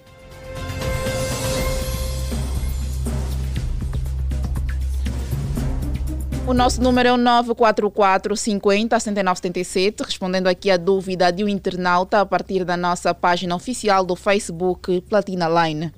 [6.46, 11.48] O nosso número é o 944 50 79 77, respondendo aqui a dúvida de um
[11.48, 15.92] internauta a partir da nossa página oficial do Facebook Platina Line.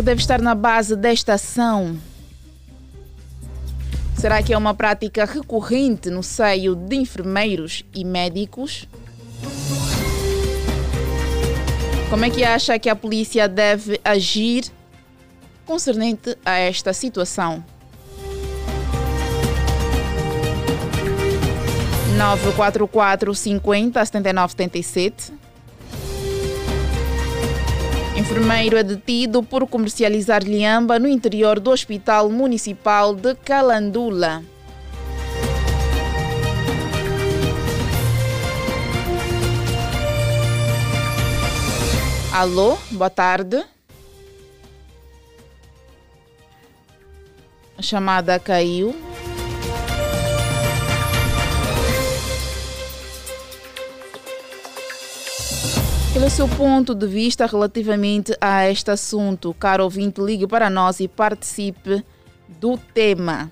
[0.00, 1.98] que deve estar na base desta ação?
[4.16, 8.88] Será que é uma prática recorrente no seio de enfermeiros e médicos?
[12.10, 14.64] Como é que acha que a polícia deve agir
[15.64, 17.64] concernente a esta situação?
[22.18, 25.32] 944 50 79 77
[28.16, 34.42] Enfermeiro é detido por comercializar lhamba no interior do Hospital Municipal de Calandula.
[42.32, 43.60] Alô, boa tarde.
[47.76, 48.94] A chamada caiu.
[56.12, 59.52] Qual é o seu ponto de vista relativamente a este assunto?
[59.54, 62.04] Caro ouvinte, ligue para nós e participe
[62.46, 63.50] do tema.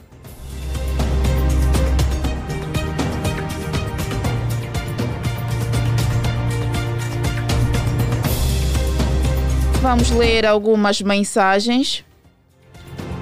[9.81, 12.05] Vamos ler algumas mensagens.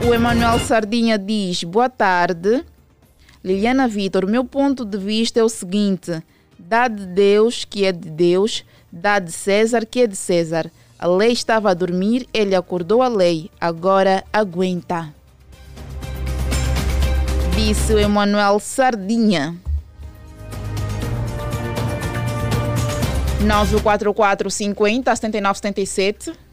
[0.07, 2.65] O Emanuel Sardinha diz: Boa tarde.
[3.45, 6.23] Liliana Vitor, meu ponto de vista é o seguinte:
[6.59, 8.65] dá de Deus que é de Deus
[8.99, 10.71] Dá de César que é de César.
[10.99, 15.13] A lei estava a dormir, ele acordou a lei, agora aguenta.
[17.55, 19.55] Disse o Emanuel Sardinha.
[23.43, 26.46] 944 50 79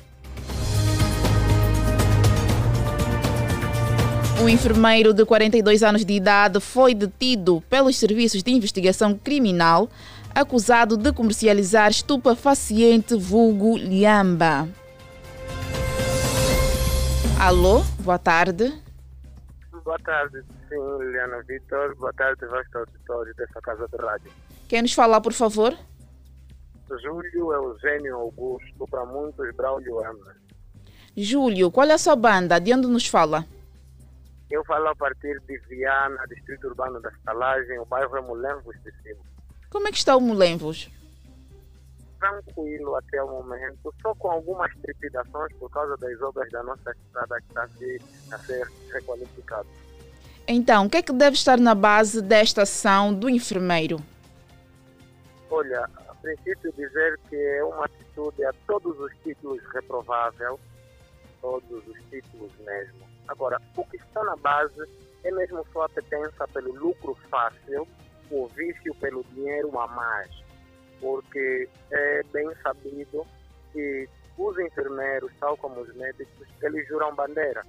[4.43, 9.89] Um enfermeiro de 42 anos de idade foi detido pelos serviços de investigação criminal
[10.35, 14.67] acusado de comercializar estupefaciente vulgo lhamba.
[17.39, 18.73] Alô, boa tarde.
[19.85, 21.95] Boa tarde, sim, Liliana Vitor.
[21.95, 24.31] Boa tarde, vasto auditório dessa casa de rádio.
[24.67, 25.73] Quer nos falar, por favor?
[27.01, 30.35] Júlio Eugênio Augusto, para muitos, Braulio Ama.
[31.15, 32.59] Júlio, qual é a sua banda?
[32.59, 33.45] De onde nos fala?
[34.53, 38.91] Eu falo a partir de Viana, distrito urbano da Estalagem, o bairro é Mulenvos de
[39.01, 39.25] Cima.
[39.71, 40.91] Como é que está o Mulenvos?
[42.19, 47.41] Tranquilo até o momento, só com algumas trepidações por causa das obras da nossa estrada
[47.41, 49.67] que está a ser, a ser requalificada.
[50.47, 53.97] Então, o que é que deve estar na base desta ação do enfermeiro?
[55.49, 60.59] Olha, a princípio dizer que é uma atitude a todos os títulos reprovável,
[61.41, 63.12] todos os títulos mesmo.
[63.27, 64.83] Agora, o que está na base
[65.23, 67.87] é mesmo só a pertença pelo lucro fácil
[68.31, 70.29] o vício pelo dinheiro a mais,
[70.99, 73.25] porque é bem sabido
[73.71, 77.63] que os enfermeiros, tal como os médicos, eles juram bandeira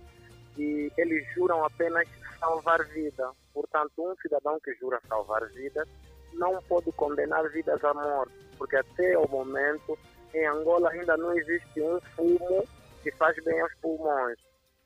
[0.57, 3.31] e eles juram apenas salvar vida.
[3.53, 5.89] Portanto, um cidadão que jura salvar vidas
[6.33, 9.99] não pode condenar vidas à morte, porque até o momento
[10.33, 12.65] em Angola ainda não existe um fumo
[13.03, 14.39] que faz bem aos pulmões.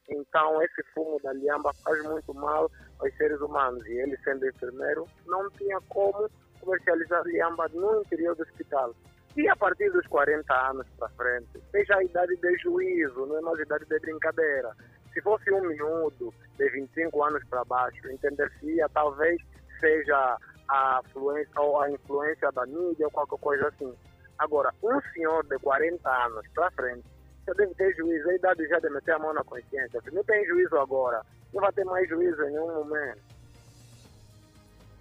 [0.08, 3.86] Então, esse fumo da liamba faz muito mal aos seres humanos.
[3.86, 6.28] E ele, sendo enfermeiro, não tinha como
[6.60, 8.94] comercializar liamba no interior do hospital.
[9.36, 13.40] E a partir dos 40 anos para frente, seja a idade de juízo, não é
[13.40, 14.74] mais idade de brincadeira.
[15.12, 19.40] Se fosse um miúdo de 25 anos para baixo, entender-se-ia talvez
[19.78, 23.94] seja a influência ou a influência da mídia ou qualquer coisa assim.
[24.38, 27.04] Agora, um senhor de 40 anos para frente
[27.48, 28.28] só deve ter juízo.
[28.28, 30.00] A idade já de meter a mão na consciência.
[30.02, 31.22] Se não tem juízo agora,
[31.52, 33.18] não vai ter mais juízo em nenhum momento.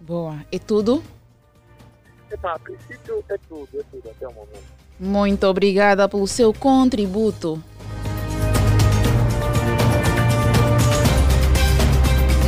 [0.00, 0.36] Boa.
[0.50, 1.02] E tudo?
[2.30, 4.78] Epa, a princípio é tudo, é tudo até o momento.
[4.98, 7.62] Muito obrigada pelo seu contributo.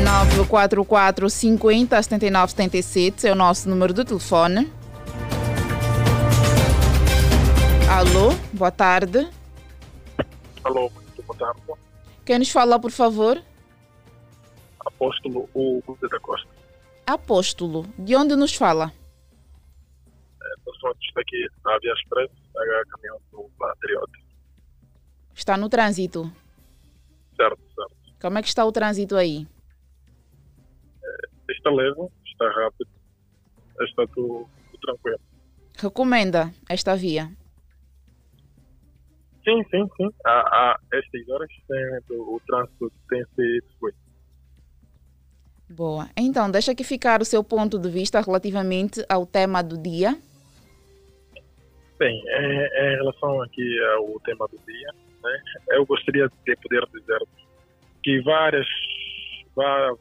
[0.03, 4.05] nove quatro quatro cinquenta setenta e nove setenta e sete é o nosso número de
[4.05, 4.73] telefone.
[7.89, 9.29] Alô, boa tarde.
[10.63, 11.61] Alô, muito boa tarde.
[12.25, 13.43] Quem nos fala, por favor?
[14.81, 16.49] Apóstolo Hugo da Costa.
[17.07, 18.93] Apóstolo, de onde nos fala?
[20.43, 24.19] É, pessoal que está aqui na Via Express, a caminhão do Patriota.
[25.35, 26.31] Está no trânsito?
[27.37, 27.97] Certo, certo.
[28.21, 29.47] Como é que está o trânsito aí?
[31.03, 32.91] É, está leve, está rápido,
[33.81, 35.21] está tudo, tudo tranquilo.
[35.79, 37.33] Recomenda esta via?
[39.51, 40.09] Sim, sim, sim.
[40.25, 43.99] A, a estas horas tem, o, o trânsito tem sido fluido.
[45.69, 46.09] Boa.
[46.17, 50.17] Então, deixa aqui ficar o seu ponto de vista relativamente ao tema do dia.
[51.99, 54.89] Bem, em, em relação aqui ao tema do dia,
[55.23, 57.21] né, eu gostaria de poder dizer
[58.03, 58.67] que várias,
[59.55, 59.99] várias,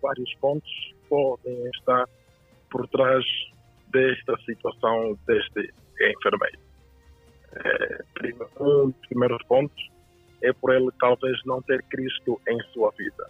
[0.00, 0.70] vários pontos
[1.08, 2.08] podem estar
[2.70, 3.24] por trás
[3.88, 6.69] desta situação deste enfermeiro.
[7.56, 8.00] É,
[8.60, 9.90] um dos primeiros pontos
[10.42, 13.28] é por ele talvez não ter Cristo em sua vida.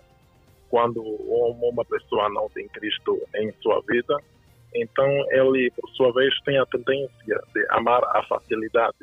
[0.68, 4.16] Quando uma pessoa não tem Cristo em sua vida,
[4.74, 8.98] então ele, por sua vez, tem a tendência de amar a facilidade,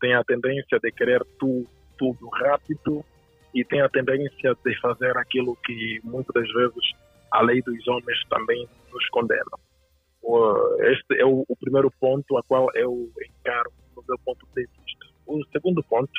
[0.00, 3.04] tem a tendência de querer tu, tudo rápido
[3.54, 6.92] e tem a tendência de fazer aquilo que muitas das vezes
[7.32, 9.44] a lei dos homens também nos condena.
[10.80, 13.72] Este é o, primeiro ponto a qual eu encaro
[14.08, 15.06] meu ponto de vista.
[15.26, 16.10] O segundo ponto,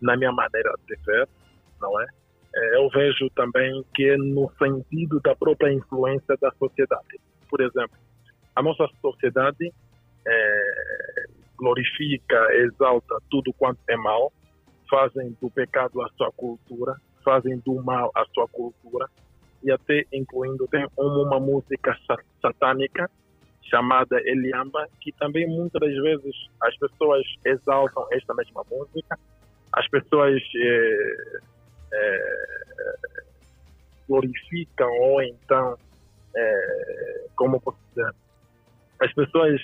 [0.00, 1.28] na minha maneira de ver,
[1.80, 2.06] não é?
[2.54, 2.76] é?
[2.76, 7.20] Eu vejo também que é no sentido da própria influência da sociedade.
[7.48, 7.96] Por exemplo,
[8.54, 9.72] a nossa sociedade
[10.26, 14.32] é, glorifica, exalta tudo quanto é mal,
[14.90, 19.08] fazem do pecado a sua cultura, fazem do mal a sua cultura,
[19.62, 21.96] e até incluindo tem uma música
[22.40, 23.08] satânica
[23.62, 29.18] chamada Eliamba, que também muitas das vezes as pessoas exaltam esta mesma música,
[29.72, 31.38] as pessoas é,
[31.92, 33.22] é,
[34.08, 35.76] glorificam ou então,
[36.34, 38.14] é, como posso dizer,
[39.00, 39.60] as pessoas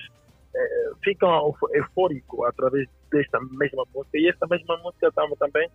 [1.04, 4.18] ficam eufóricos através desta mesma música.
[4.18, 5.68] E esta mesma música também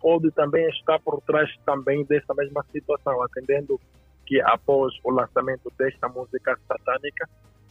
[0.00, 3.80] pode também estar por trás também desta mesma situação, atendendo
[4.26, 7.28] que após o lançamento desta música satânica,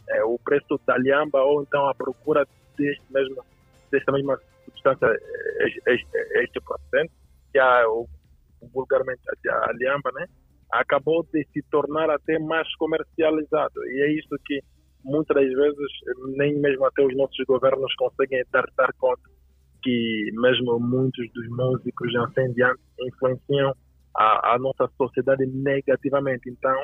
[0.08, 2.46] é, o preço da lhamba ou então a procura
[2.76, 3.42] deste mesmo,
[3.90, 5.08] desta mesma substância
[6.36, 7.12] este procedente,
[7.52, 8.06] que é o,
[8.72, 10.26] vulgarmente a lhamba, né,
[10.72, 13.84] acabou de se tornar até mais comercializado.
[13.86, 14.60] E é isso que
[15.04, 15.90] muitas das vezes
[16.36, 19.22] nem mesmo até os nossos governos conseguem dar, dar conta
[19.82, 23.74] que mesmo muitos dos músicos assim diante influenciam
[24.16, 26.48] a, a nossa sociedade negativamente.
[26.48, 26.74] Então,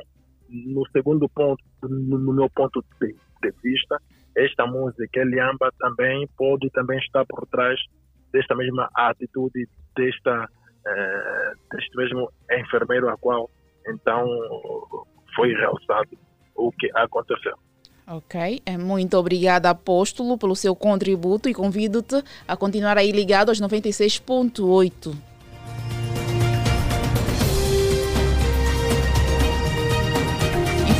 [0.51, 4.01] no segundo ponto, no, meu ponto de, de, vista,
[4.37, 7.81] esta música, Eliamba, também pode também estar por trás
[8.33, 13.51] desta mesma atitude desta, uh, deste mesmo enfermeiro a qual
[13.87, 14.27] então
[15.35, 16.11] foi realçado
[16.55, 17.57] o que aconteceu.
[18.07, 23.61] Ok, é muito obrigada, Apóstolo, pelo seu contributo e convido-te a continuar aí ligado aos
[23.61, 25.30] 96.8.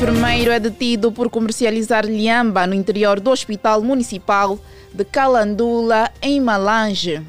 [0.01, 4.59] enfermeiro é detido por comercializar lhamba no interior do Hospital Municipal
[4.95, 7.21] de Calandula, em Malange.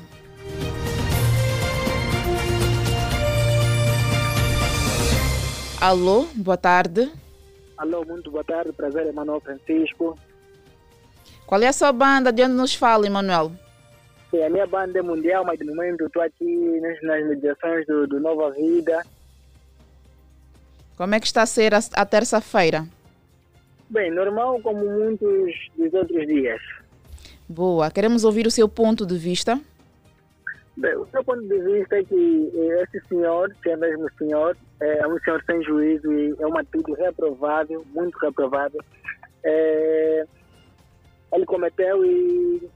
[5.81, 7.11] Alô, boa tarde.
[7.77, 8.71] Alô, muito boa tarde.
[8.71, 10.17] Prazer, Emanuel Francisco.
[11.45, 12.31] Qual é a sua banda?
[12.31, 13.51] De onde nos fala, Emanuel?
[14.29, 18.21] Sim, a minha banda é mundial, mas no momento estou aqui nas mediações do, do
[18.21, 19.03] Nova Vida
[21.01, 22.85] como é que está a ser a, a terça-feira?
[23.89, 26.61] Bem, normal como muitos dos outros dias.
[27.49, 27.89] Boa.
[27.89, 29.59] Queremos ouvir o seu ponto de vista.
[30.77, 34.55] Bem, o meu ponto de vista é que eh, esse senhor, que é mesmo senhor,
[34.79, 38.79] é um senhor sem juízo e é uma atitude reprovável, muito reprovável.
[39.43, 40.23] É,
[41.33, 42.69] ele cometeu e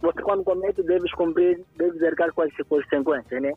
[0.00, 3.52] você quando comete deves cumprir, deves arcar com as consequências, né?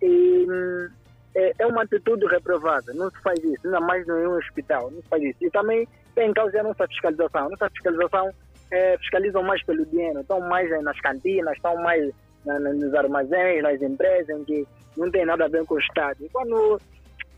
[0.00, 0.88] E, hum,
[1.34, 2.92] é, é uma atitude reprovada.
[2.94, 4.90] Não se faz isso, ainda mais em um hospital.
[4.90, 5.38] Não se faz isso.
[5.40, 7.50] E também tem em causa a nossa fiscalização.
[7.50, 8.30] Nossa fiscalização
[8.70, 12.12] é, fiscalizam mais pelo dinheiro, estão mais nas cantinas, estão mais
[12.44, 14.66] na, nos armazéns, nas empresas, em que
[14.96, 16.24] não tem nada a ver com o Estado.
[16.24, 16.80] E quando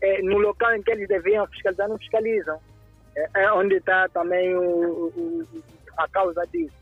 [0.01, 2.59] é, no local em que eles deviam fiscalizar, não fiscalizam.
[3.15, 5.47] É, é onde está também o, o,
[5.97, 6.75] a causa disso.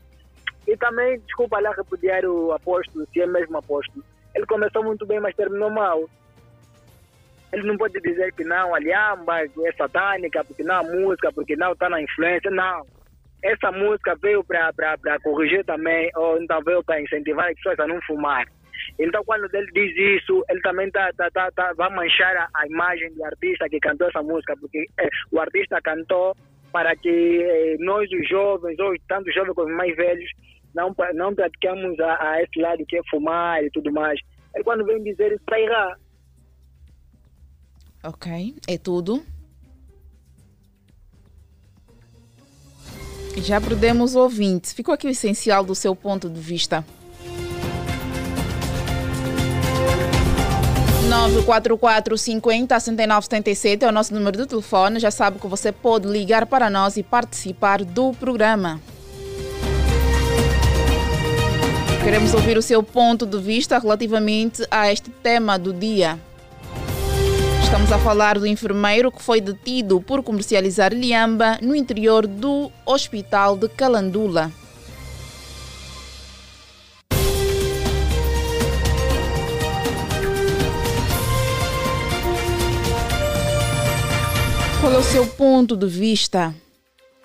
[0.66, 4.04] E também, desculpa lá repudiar o apóstolo, se é mesmo apóstolo.
[4.34, 6.08] Ele começou muito bem, mas terminou mal
[7.54, 11.72] Ele não pode dizer que não, a é satânica, porque não a música, porque não
[11.72, 12.84] está na influência, não.
[13.44, 18.00] Essa música veio para corrigir também, ou então veio para incentivar as pessoas a não
[18.02, 18.44] fumar.
[18.98, 22.66] Então, quando ele diz isso, ele também tá, tá, tá, tá vai manchar a, a,
[22.66, 26.34] imagem do artista que cantou essa música, porque é, o artista cantou
[26.72, 30.28] para que é, nós, os jovens, ou tanto os jovens como os mais velhos,
[30.74, 34.18] não, não praticamos a, a, esse lado que é fumar e tudo mais.
[34.54, 36.03] Ele, quando vem dizer isso, está errado.
[38.04, 39.24] Ok, é tudo.
[43.38, 44.74] Já perdemos o ouvinte.
[44.74, 46.84] Ficou aqui o essencial do seu ponto de vista.
[51.08, 55.00] 944 50 69 77 é o nosso número de telefone.
[55.00, 58.80] Já sabe que você pode ligar para nós e participar do programa.
[62.02, 66.18] Queremos ouvir o seu ponto de vista relativamente a este tema do dia.
[67.74, 73.56] Estamos a falar do enfermeiro que foi detido por comercializar liamba no interior do hospital
[73.56, 74.52] de Calandula.
[84.80, 86.54] Qual é o seu ponto de vista?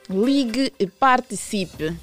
[0.10, 1.95] Ligue e participe.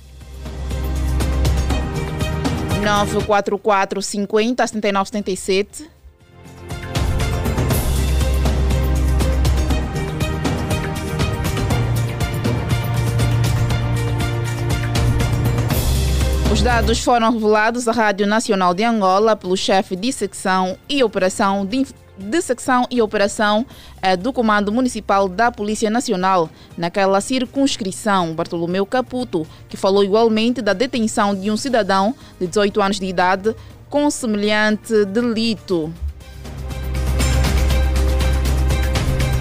[2.80, 5.95] 944 50 79
[16.56, 21.66] Os dados foram revelados à Rádio Nacional de Angola pelo chefe de secção e operação
[21.66, 21.86] de,
[22.16, 23.66] de secção e operação
[24.00, 30.72] eh, do Comando Municipal da Polícia Nacional naquela circunscrição, Bartolomeu Caputo, que falou igualmente da
[30.72, 33.54] detenção de um cidadão de 18 anos de idade
[33.90, 35.92] com semelhante delito.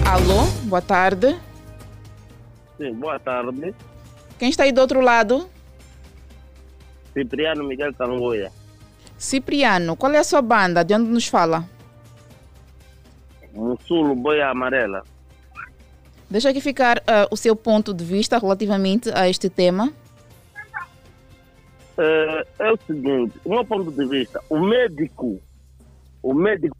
[0.04, 1.34] Alô, boa tarde.
[2.76, 3.74] Sim, boa tarde.
[4.38, 5.55] Quem está aí do outro lado?
[7.16, 8.52] Cipriano Miguel Tangoia.
[9.16, 10.84] Cipriano, qual é a sua banda?
[10.84, 11.64] De onde nos fala?
[13.54, 15.02] Mussulo Boia Amarela.
[16.28, 19.90] Deixa aqui ficar uh, o seu ponto de vista relativamente a este tema.
[21.96, 25.40] É, é o seguinte, o meu ponto de vista, o médico,
[26.22, 26.76] o médico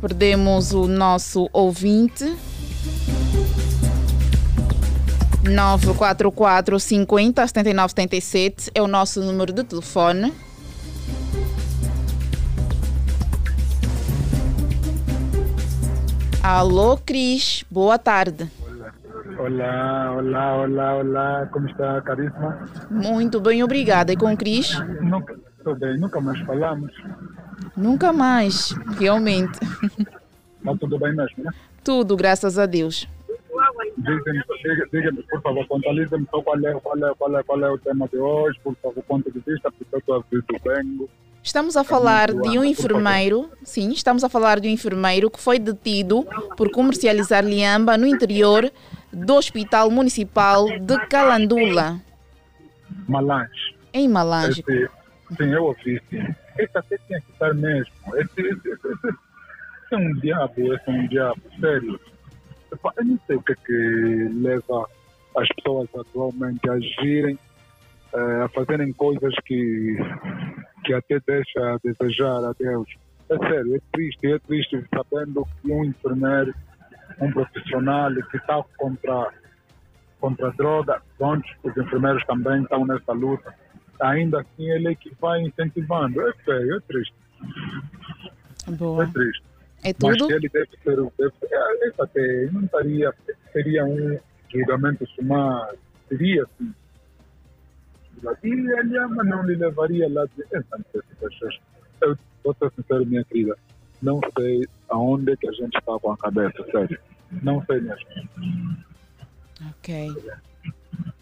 [0.00, 2.36] Perdemos o nosso ouvinte.
[5.42, 10.32] 944 50 79 77 é o nosso número de telefone.
[16.42, 18.50] Alô, Cris, boa tarde.
[19.38, 22.68] Olá, olá, olá, olá, como está, Carisma?
[22.90, 24.12] Muito bem, obrigada.
[24.12, 24.76] E com o Cris?
[25.00, 26.92] Nunca, estou bem, nunca mais falamos.
[27.76, 29.58] Nunca mais, realmente.
[30.58, 31.50] Está tudo bem mesmo, né?
[31.84, 33.06] Tudo, graças a Deus.
[33.98, 34.42] Diga-me,
[34.92, 38.08] diga por favor, contalize-me só qual é, qual, é, qual, é, qual é o tema
[38.08, 41.10] de hoje, por favor, ponto de vista, porque eu estou a vir do Bengo.
[41.42, 45.58] Estamos a falar de um enfermeiro, sim, estamos a falar de um enfermeiro que foi
[45.58, 46.26] detido
[46.56, 48.70] por comercializar liamba no interior
[49.12, 52.00] do Hospital Municipal de Calandula.
[53.08, 53.76] Malange.
[53.92, 54.62] Em Malange.
[54.68, 54.88] Esse,
[55.36, 56.00] sim, eu ouvi.
[56.58, 57.92] Esse até tinha que estar mesmo.
[58.14, 62.00] Esse, esse, esse, esse é um diabo, esse é um diabo, sério.
[62.70, 64.88] Eu não sei o que é que leva
[65.36, 67.38] as pessoas atualmente a agirem,
[68.14, 69.96] eh, a fazerem coisas que,
[70.84, 72.88] que até deixa a desejar a Deus.
[73.30, 76.54] É sério, é triste, é triste sabendo que um enfermeiro,
[77.20, 79.30] um profissional que está contra,
[80.20, 83.54] contra a droga, onde os enfermeiros também estão nessa luta,
[84.00, 86.20] ainda assim ele é que vai incentivando.
[86.26, 87.14] É sério, é triste.
[88.78, 89.04] Boa.
[89.04, 89.47] É triste.
[89.88, 90.26] É tudo?
[90.26, 93.14] Mas ele deve ser, deve ser é, esse até não estaria,
[93.54, 94.18] seria um
[94.52, 95.78] julgamento sumário,
[96.10, 96.74] seria sim.
[98.44, 100.44] E ele ama não lhe levaria lá de
[102.02, 103.56] Eu vou ser sincero, minha querida,
[104.02, 107.00] não sei aonde que a gente está com a cabeça, sério.
[107.42, 108.06] Não sei mesmo.
[109.70, 110.12] Ok.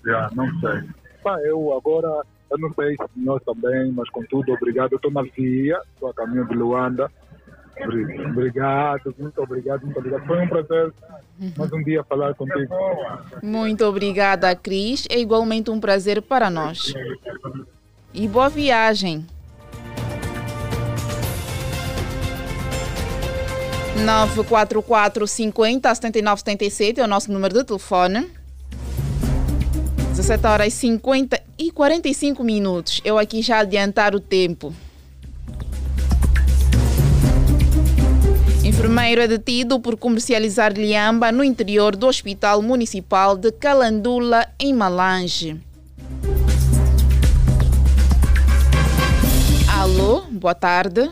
[0.04, 0.90] Já, não sei.
[1.22, 4.92] Pá, eu agora, eu não sei se nós também, mas contudo, obrigado.
[4.92, 7.10] Eu estou na via, estou a caminho de Luanda.
[8.30, 10.26] Obrigado, muito obrigado, muito obrigado.
[10.26, 10.92] Foi um prazer
[11.56, 12.74] mais um dia falar contigo.
[13.42, 15.06] Muito obrigada, Cris.
[15.10, 16.94] É igualmente um prazer para nós.
[18.14, 19.26] E boa viagem.
[24.04, 28.30] 944 50 79 77 é o nosso número de telefone.
[30.10, 33.00] 17 horas 50 e 45 minutos.
[33.04, 34.72] Eu aqui já adiantar o tempo.
[38.66, 45.60] Enfermeiro é detido por comercializar liamba no interior do Hospital Municipal de Calandula, em Malange.
[49.72, 51.08] Alô, boa tarde.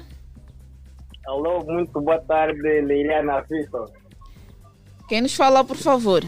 [1.24, 3.88] Alô, muito boa tarde, Leiliana Fico.
[5.08, 6.24] Quem nos fala, por favor?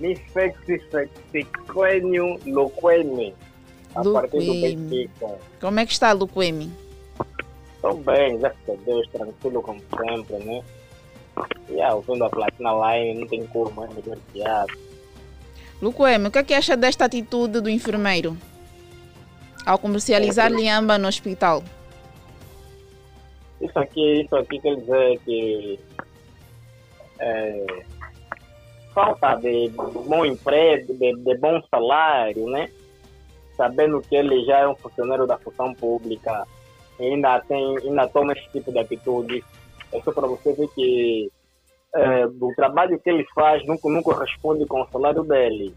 [0.00, 3.34] Nifexicênio Luquemi,
[3.94, 4.54] a partir do.
[4.62, 5.38] Benfica.
[5.60, 6.83] Como é que está, Luquemi?
[7.84, 10.64] Estou bem, graças a Deus, tranquilo como sempre, né?
[11.68, 14.72] E ah, ouvindo a Platina Line, não tem como, é melhor piada.
[15.82, 18.38] Luquemi, o que é que acha desta atitude do enfermeiro
[19.66, 21.62] ao comercializar liamba no hospital?
[23.60, 25.78] Isso aqui, isso aqui quer dizer que
[27.18, 27.84] é,
[28.94, 29.68] falta de
[30.06, 32.70] bom emprego, de, de bom salário, né?
[33.58, 36.46] Sabendo que ele já é um funcionário da função pública
[37.00, 39.44] ainda tem, ainda toma esse tipo de atitude.
[39.92, 41.30] É só para você ver que
[41.94, 45.74] é, do trabalho que ele faz não, não corresponde com o salário dele.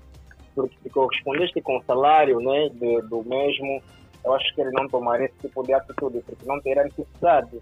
[0.56, 2.70] Porque se correspondesse com o salário né,
[3.08, 3.82] do mesmo,
[4.26, 7.62] eu acho que ele não tomaria esse tipo de atitude, porque não teria necessidade.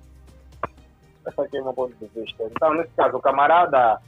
[1.27, 2.43] Esse aqui é o meu ponto de vista.
[2.43, 3.99] Então, nesse caso, o camarada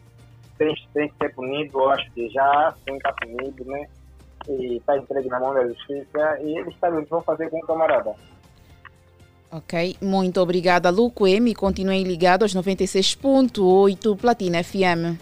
[0.58, 3.88] tem, tem que ser punido, eu acho que já sim está punido, né?
[4.48, 7.58] E está entregue na mão da justiça e eles sabem o que vão fazer com
[7.58, 8.16] o camarada.
[9.50, 11.56] Ok, muito obrigada, Luquemi.
[11.56, 15.18] Continuem ligados aos 96.8 Platina FM.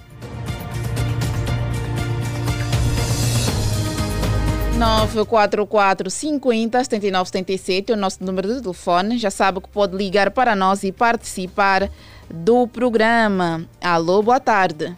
[4.78, 9.18] 944 50 79 77 é o nosso número de telefone.
[9.18, 11.90] Já sabe que pode ligar para nós e participar
[12.30, 13.66] do programa.
[13.80, 14.96] Alô, boa tarde.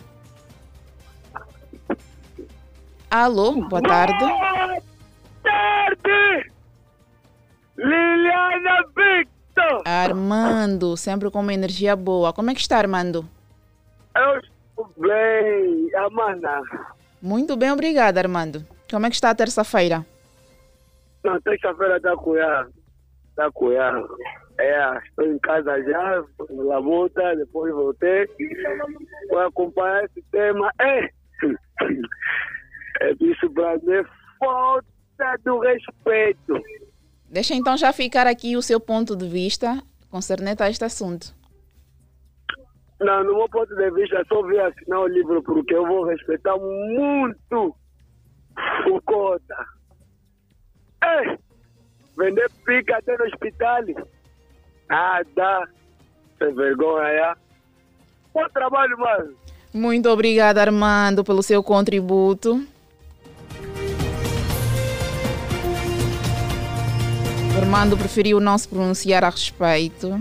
[3.10, 4.26] Alô, boa tarde.
[5.44, 6.57] tarde!
[7.78, 9.84] Liliana Victor!
[9.86, 12.34] Armando, sempre com uma energia boa.
[12.34, 13.26] Como é que está, Armando?
[14.16, 16.62] Eu estou bem, Amanda.
[17.22, 18.66] Muito bem, obrigada, Armando.
[18.90, 20.06] Como é que está a terça-feira?
[21.24, 22.74] Na terça-feira está cuidando.
[23.30, 24.18] Está cuidando.
[24.60, 28.28] É, estou em casa já, na labuta, depois voltei.
[29.30, 30.72] Vou acompanhar esse tema.
[30.80, 31.06] É,
[33.02, 34.04] é isso para mim,
[34.40, 36.60] falta do respeito.
[37.30, 41.36] Deixa então já ficar aqui o seu ponto de vista concernente a este assunto.
[43.00, 46.58] Não, no meu ponto de vista, só vi assinar o livro porque eu vou respeitar
[46.58, 47.76] muito
[48.90, 49.66] o Cota.
[51.04, 51.38] É,
[52.18, 53.84] vender pica até no hospital.
[54.90, 55.68] Ah, dá.
[56.40, 57.34] Sem vergonha, é.
[58.34, 59.36] Bom trabalho, mano.
[59.74, 62.66] Muito obrigada, Armando, pelo seu contributo.
[67.58, 70.12] Armando preferiu não se pronunciar a respeito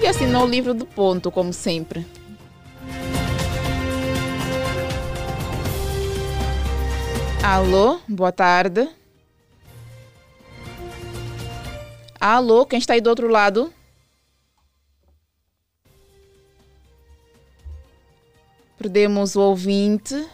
[0.00, 2.06] e assinou o livro do ponto, como sempre.
[7.42, 8.88] Alô, boa tarde.
[12.18, 13.70] Alô, quem está aí do outro lado?
[18.78, 20.26] Perdemos o ouvinte.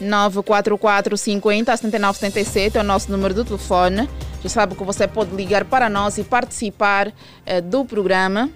[0.00, 3.44] Nove quatro quatro cinquenta setenta e nove setenta e sete é o nosso número de
[3.44, 4.08] telefone.
[4.42, 7.12] Já sabe que você pode ligar para nós e participar
[7.46, 8.50] eh, do programa.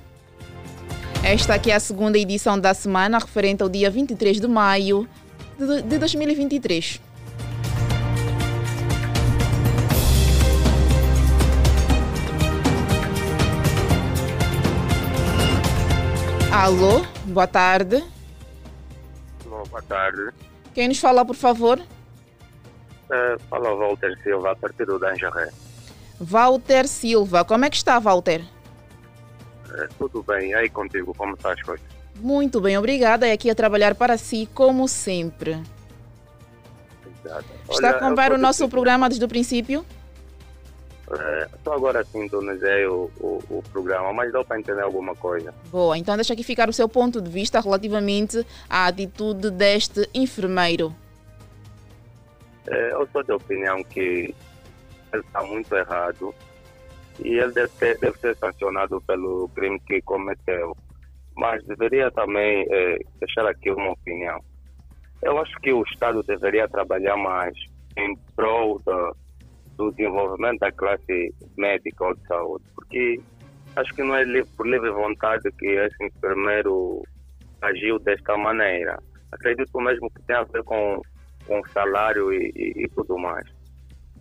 [1.23, 5.09] Esta aqui é a segunda edição da semana, referente ao dia 23 de maio
[5.59, 7.01] de, de 2023.
[16.53, 18.05] Alô, boa tarde.
[19.47, 20.50] Alô, boa tarde.
[20.75, 21.81] Quem nos fala, por favor?
[23.11, 25.51] Eh, fala Walter Silva, a partir do Danjaré.
[26.21, 27.45] Walter Silva.
[27.45, 28.43] Como é que está, Walter?
[29.73, 31.87] Eh, tudo bem, e aí contigo, como estão as coisas?
[32.17, 33.27] Muito bem, obrigada.
[33.27, 35.61] E aqui a trabalhar para si, como sempre.
[37.05, 37.45] Obrigado.
[37.71, 39.85] Está a acompanhar o nosso programa desde o princípio?
[41.13, 45.53] Eh, Só agora sintonizei o, o, o programa, mas deu para entender alguma coisa.
[45.71, 50.95] Boa, então deixa aqui ficar o seu ponto de vista relativamente à atitude deste enfermeiro.
[52.67, 54.35] Eh, Eu sou de opinião que
[55.13, 56.35] ele está muito errado
[57.25, 60.77] e ele deve, ter, deve ser sancionado pelo crime que cometeu.
[61.37, 64.41] Mas deveria também eh, deixar aqui uma opinião.
[65.23, 67.55] Eu acho que o Estado deveria trabalhar mais
[67.97, 69.13] em prol da-
[69.85, 73.21] do desenvolvimento da classe médica ou de saúde, porque
[73.77, 74.25] acho que não é
[74.57, 77.03] por livre vontade que esse enfermeiro
[77.63, 78.99] agiu desta maneira.
[79.33, 81.01] Acredito mesmo que tem a ver com,
[81.47, 83.47] com salário e, e- e tudo mais.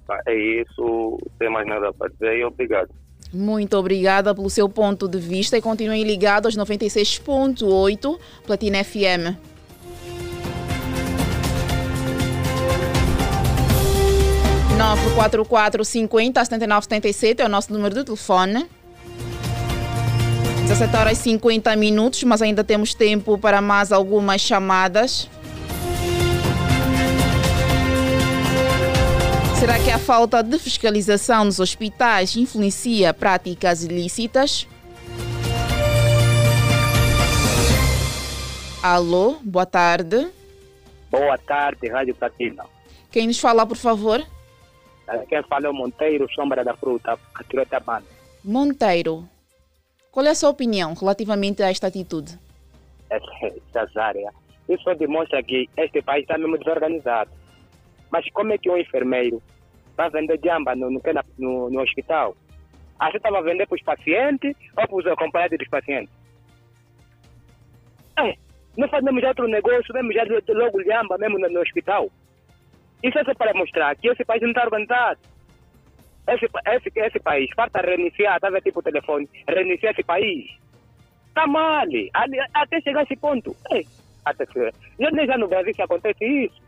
[0.07, 2.89] Tá, É isso, não tem mais nada para dizer e obrigado.
[3.33, 9.37] Muito obrigada pelo seu ponto de vista e continuem ligados aos 96.8 Platina FM.
[14.79, 18.05] Nove quatro quatro cinquenta setenta e nove setenta e sete é o nosso número de
[18.05, 18.65] telefone.
[20.61, 25.29] 17 horas e 50 minutos, mas ainda temos tempo para mais algumas chamadas.
[29.59, 34.65] Será que a falta de fiscalização nos hospitais influencia práticas ilícitas?
[38.81, 40.29] Alô, boa tarde.
[41.11, 42.63] Boa tarde, Rádio Platina.
[43.11, 44.25] Quem nos fala, por favor?
[45.27, 48.05] Quem fala é o Monteiro, Sombra da Fruta, Catirota Banda.
[48.43, 49.27] Monteiro,
[50.11, 52.37] qual é a sua opinião relativamente a esta atitude?
[53.71, 54.31] Cesária,
[54.67, 57.31] isso demonstra que este país está mesmo desorganizado.
[58.11, 59.41] Mas como é que um enfermeiro
[59.95, 61.01] vai vender jamba no, no,
[61.37, 62.35] no, no hospital?
[62.99, 66.13] A gente estava vendendo para os pacientes ou para os acompanhantes dos pacientes?
[68.17, 68.35] É,
[68.77, 72.09] não fazemos outro negócio, mesmo já logo jamba mesmo no, no hospital.
[73.03, 75.19] Isso é para mostrar que esse país não está organizado.
[76.27, 80.45] Esse, esse, esse país, falta reiniciar, está vendo tipo telefone, reiniciar esse país.
[81.27, 81.85] Está mal,
[82.53, 83.55] até chegar a esse ponto.
[83.71, 83.81] É,
[84.25, 84.73] até chegar.
[84.99, 86.61] Já, já no Brasil que acontece isso.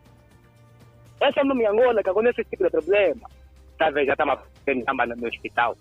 [1.19, 3.29] É só no Angola que acontece esse tipo de problema.
[3.77, 5.77] Tá vendo, já estamos vendendo lhamba no, hospital.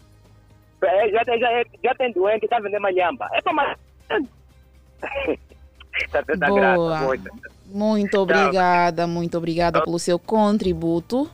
[0.83, 3.29] É, já, já, já tem doente, está vendendo uma lhamba.
[3.33, 3.79] É para mais.
[6.11, 6.61] tá, tá Boa.
[6.61, 7.31] graça,
[7.73, 8.19] muito.
[8.19, 11.31] Obrigada, muito obrigada pelo seu contributo.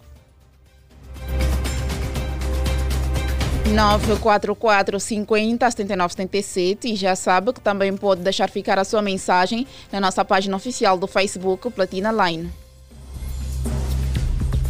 [3.75, 9.67] 944 50 79 77 e já sabe que também pode deixar ficar a sua mensagem
[9.93, 12.51] na nossa página oficial do Facebook Platina Line.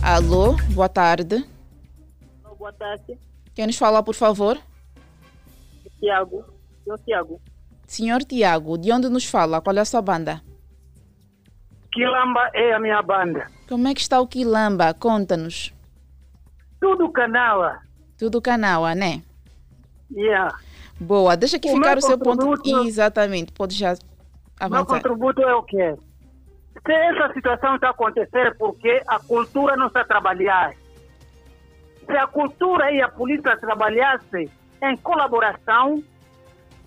[0.03, 1.45] Alô, boa tarde.
[2.59, 3.19] Boa tarde,
[3.55, 4.59] Quem nos fala, por favor?
[6.01, 6.45] Tiago.
[6.83, 7.41] Senhor Tiago.
[7.87, 9.61] Senhor Tiago, de onde nos fala?
[9.61, 10.43] Qual é a sua banda?
[11.97, 13.47] Quilamba é a minha banda.
[13.67, 14.93] Como é que está o Quilamba?
[14.93, 15.73] Conta-nos.
[16.79, 17.81] Tudo canala.
[18.19, 19.23] Tudo Canaua, né?
[20.15, 20.55] Yeah.
[21.01, 22.87] Boa, deixa aqui O ficar meu o seu ponto.
[22.87, 23.99] Exatamente, pode já Meu
[24.61, 24.87] avançar.
[24.87, 25.97] contributo é o quê?
[26.87, 30.75] Se essa situação está acontecendo porque a cultura não está a trabalhar.
[32.05, 34.51] Se a cultura e a polícia trabalhassem
[34.83, 36.03] em colaboração,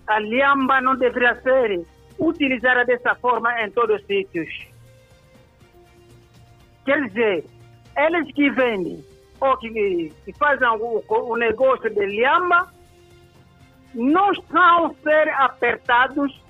[0.06, 1.84] a Liamba não deveria ser
[2.18, 4.69] utilizada dessa forma em todos os sítios.
[6.84, 7.44] Quer dizer,
[7.96, 9.04] eles que vendem
[9.40, 12.68] ou que, que fazem o, o negócio de Liamba
[13.94, 16.40] não estão a ser apertados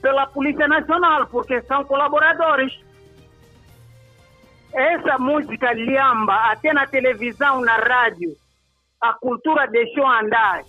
[0.00, 2.72] pela Polícia Nacional, porque são colaboradores.
[4.72, 8.36] Essa música Liamba, até na televisão, na rádio,
[9.00, 10.62] a cultura deixou andar.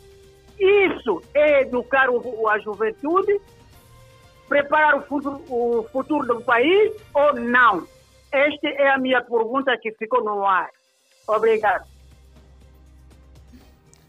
[0.60, 3.40] Isso é educar o- a juventude,
[4.48, 7.88] preparar o futuro, o futuro do país ou não?
[8.32, 10.70] Esta é a minha pergunta que ficou no ar.
[11.28, 11.86] Obrigado.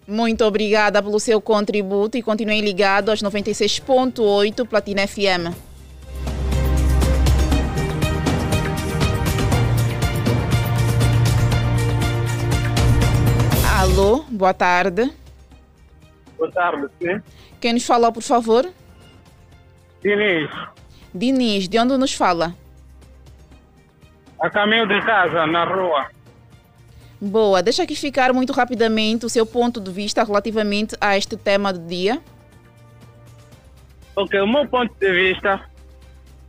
[0.07, 5.55] Muito obrigada pelo seu contributo e continuem ligados aos 96.8 Platina FM.
[13.79, 15.11] Alô, boa tarde.
[16.37, 17.23] Boa tarde, sim.
[17.61, 18.69] Quem nos fala, por favor?
[20.03, 20.51] Diniz,
[21.15, 22.55] Diniz, de onde nos fala?
[24.41, 26.07] A caminho de casa, na rua.
[27.21, 31.73] Boa, deixa aqui ficar muito rapidamente o seu ponto de vista relativamente a este tema
[31.73, 32.19] do dia.
[34.17, 35.61] Ok, o meu ponto de vista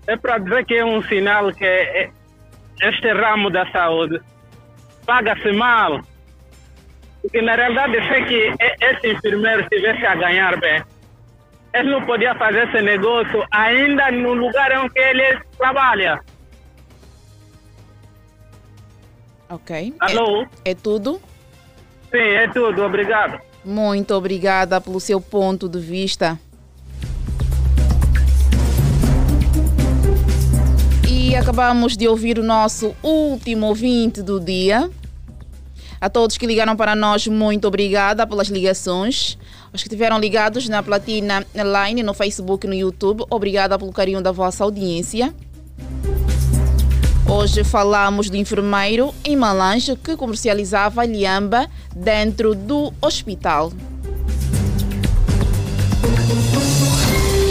[0.08, 2.10] é para dizer que é um sinal que é-
[2.82, 4.20] este ramo da saúde
[5.06, 6.02] paga-se mal.
[7.22, 10.82] Porque na realidade sei que esse enfermeiro estivesse a ganhar bem.
[11.74, 16.20] Ele não podia fazer esse negócio ainda no lugar em que ele trabalha.
[19.52, 19.94] Ok.
[20.00, 20.44] Alô?
[20.64, 21.22] É, é tudo?
[22.10, 22.84] Sim, é tudo.
[22.84, 23.38] Obrigado.
[23.66, 26.40] Muito obrigada pelo seu ponto de vista.
[31.10, 34.90] E acabamos de ouvir o nosso último ouvinte do dia.
[36.00, 39.38] A todos que ligaram para nós, muito obrigada pelas ligações.
[39.74, 44.22] Os que estiveram ligados na Platina Line, no Facebook e no YouTube, obrigada pelo carinho
[44.22, 45.36] da vossa audiência.
[47.34, 53.72] Hoje falamos do enfermeiro em Malange que comercializava liamba dentro do hospital.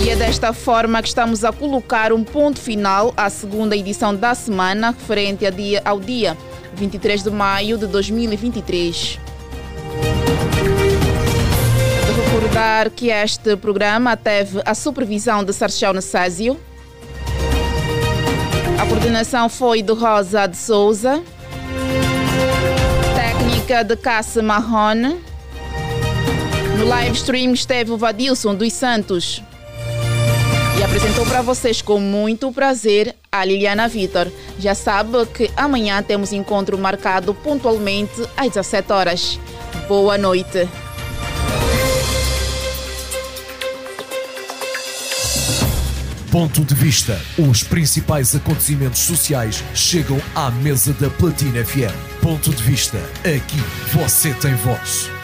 [0.05, 4.35] E é desta forma que estamos a colocar um ponto final à segunda edição da
[4.35, 6.37] semana, referente a dia- ao dia
[6.75, 9.19] 23 de maio de 2023.
[12.27, 16.59] Recordar que este programa teve a supervisão de Sarchel Nessásio.
[18.81, 21.23] A coordenação foi de Rosa de Souza.
[23.15, 25.21] Técnica de Cássio Marrone.
[26.79, 29.43] No live stream esteve o Vadilson dos Santos.
[30.79, 34.29] E apresentou para vocês com muito prazer a Liliana Vitor.
[34.59, 39.39] Já sabe que amanhã temos encontro marcado pontualmente às 17 horas.
[39.89, 40.67] Boa noite.
[46.31, 47.21] Ponto de vista.
[47.37, 52.23] Os principais acontecimentos sociais chegam à mesa da Platina FM.
[52.23, 52.99] Ponto de vista.
[53.25, 53.59] Aqui
[53.93, 55.20] você tem voz.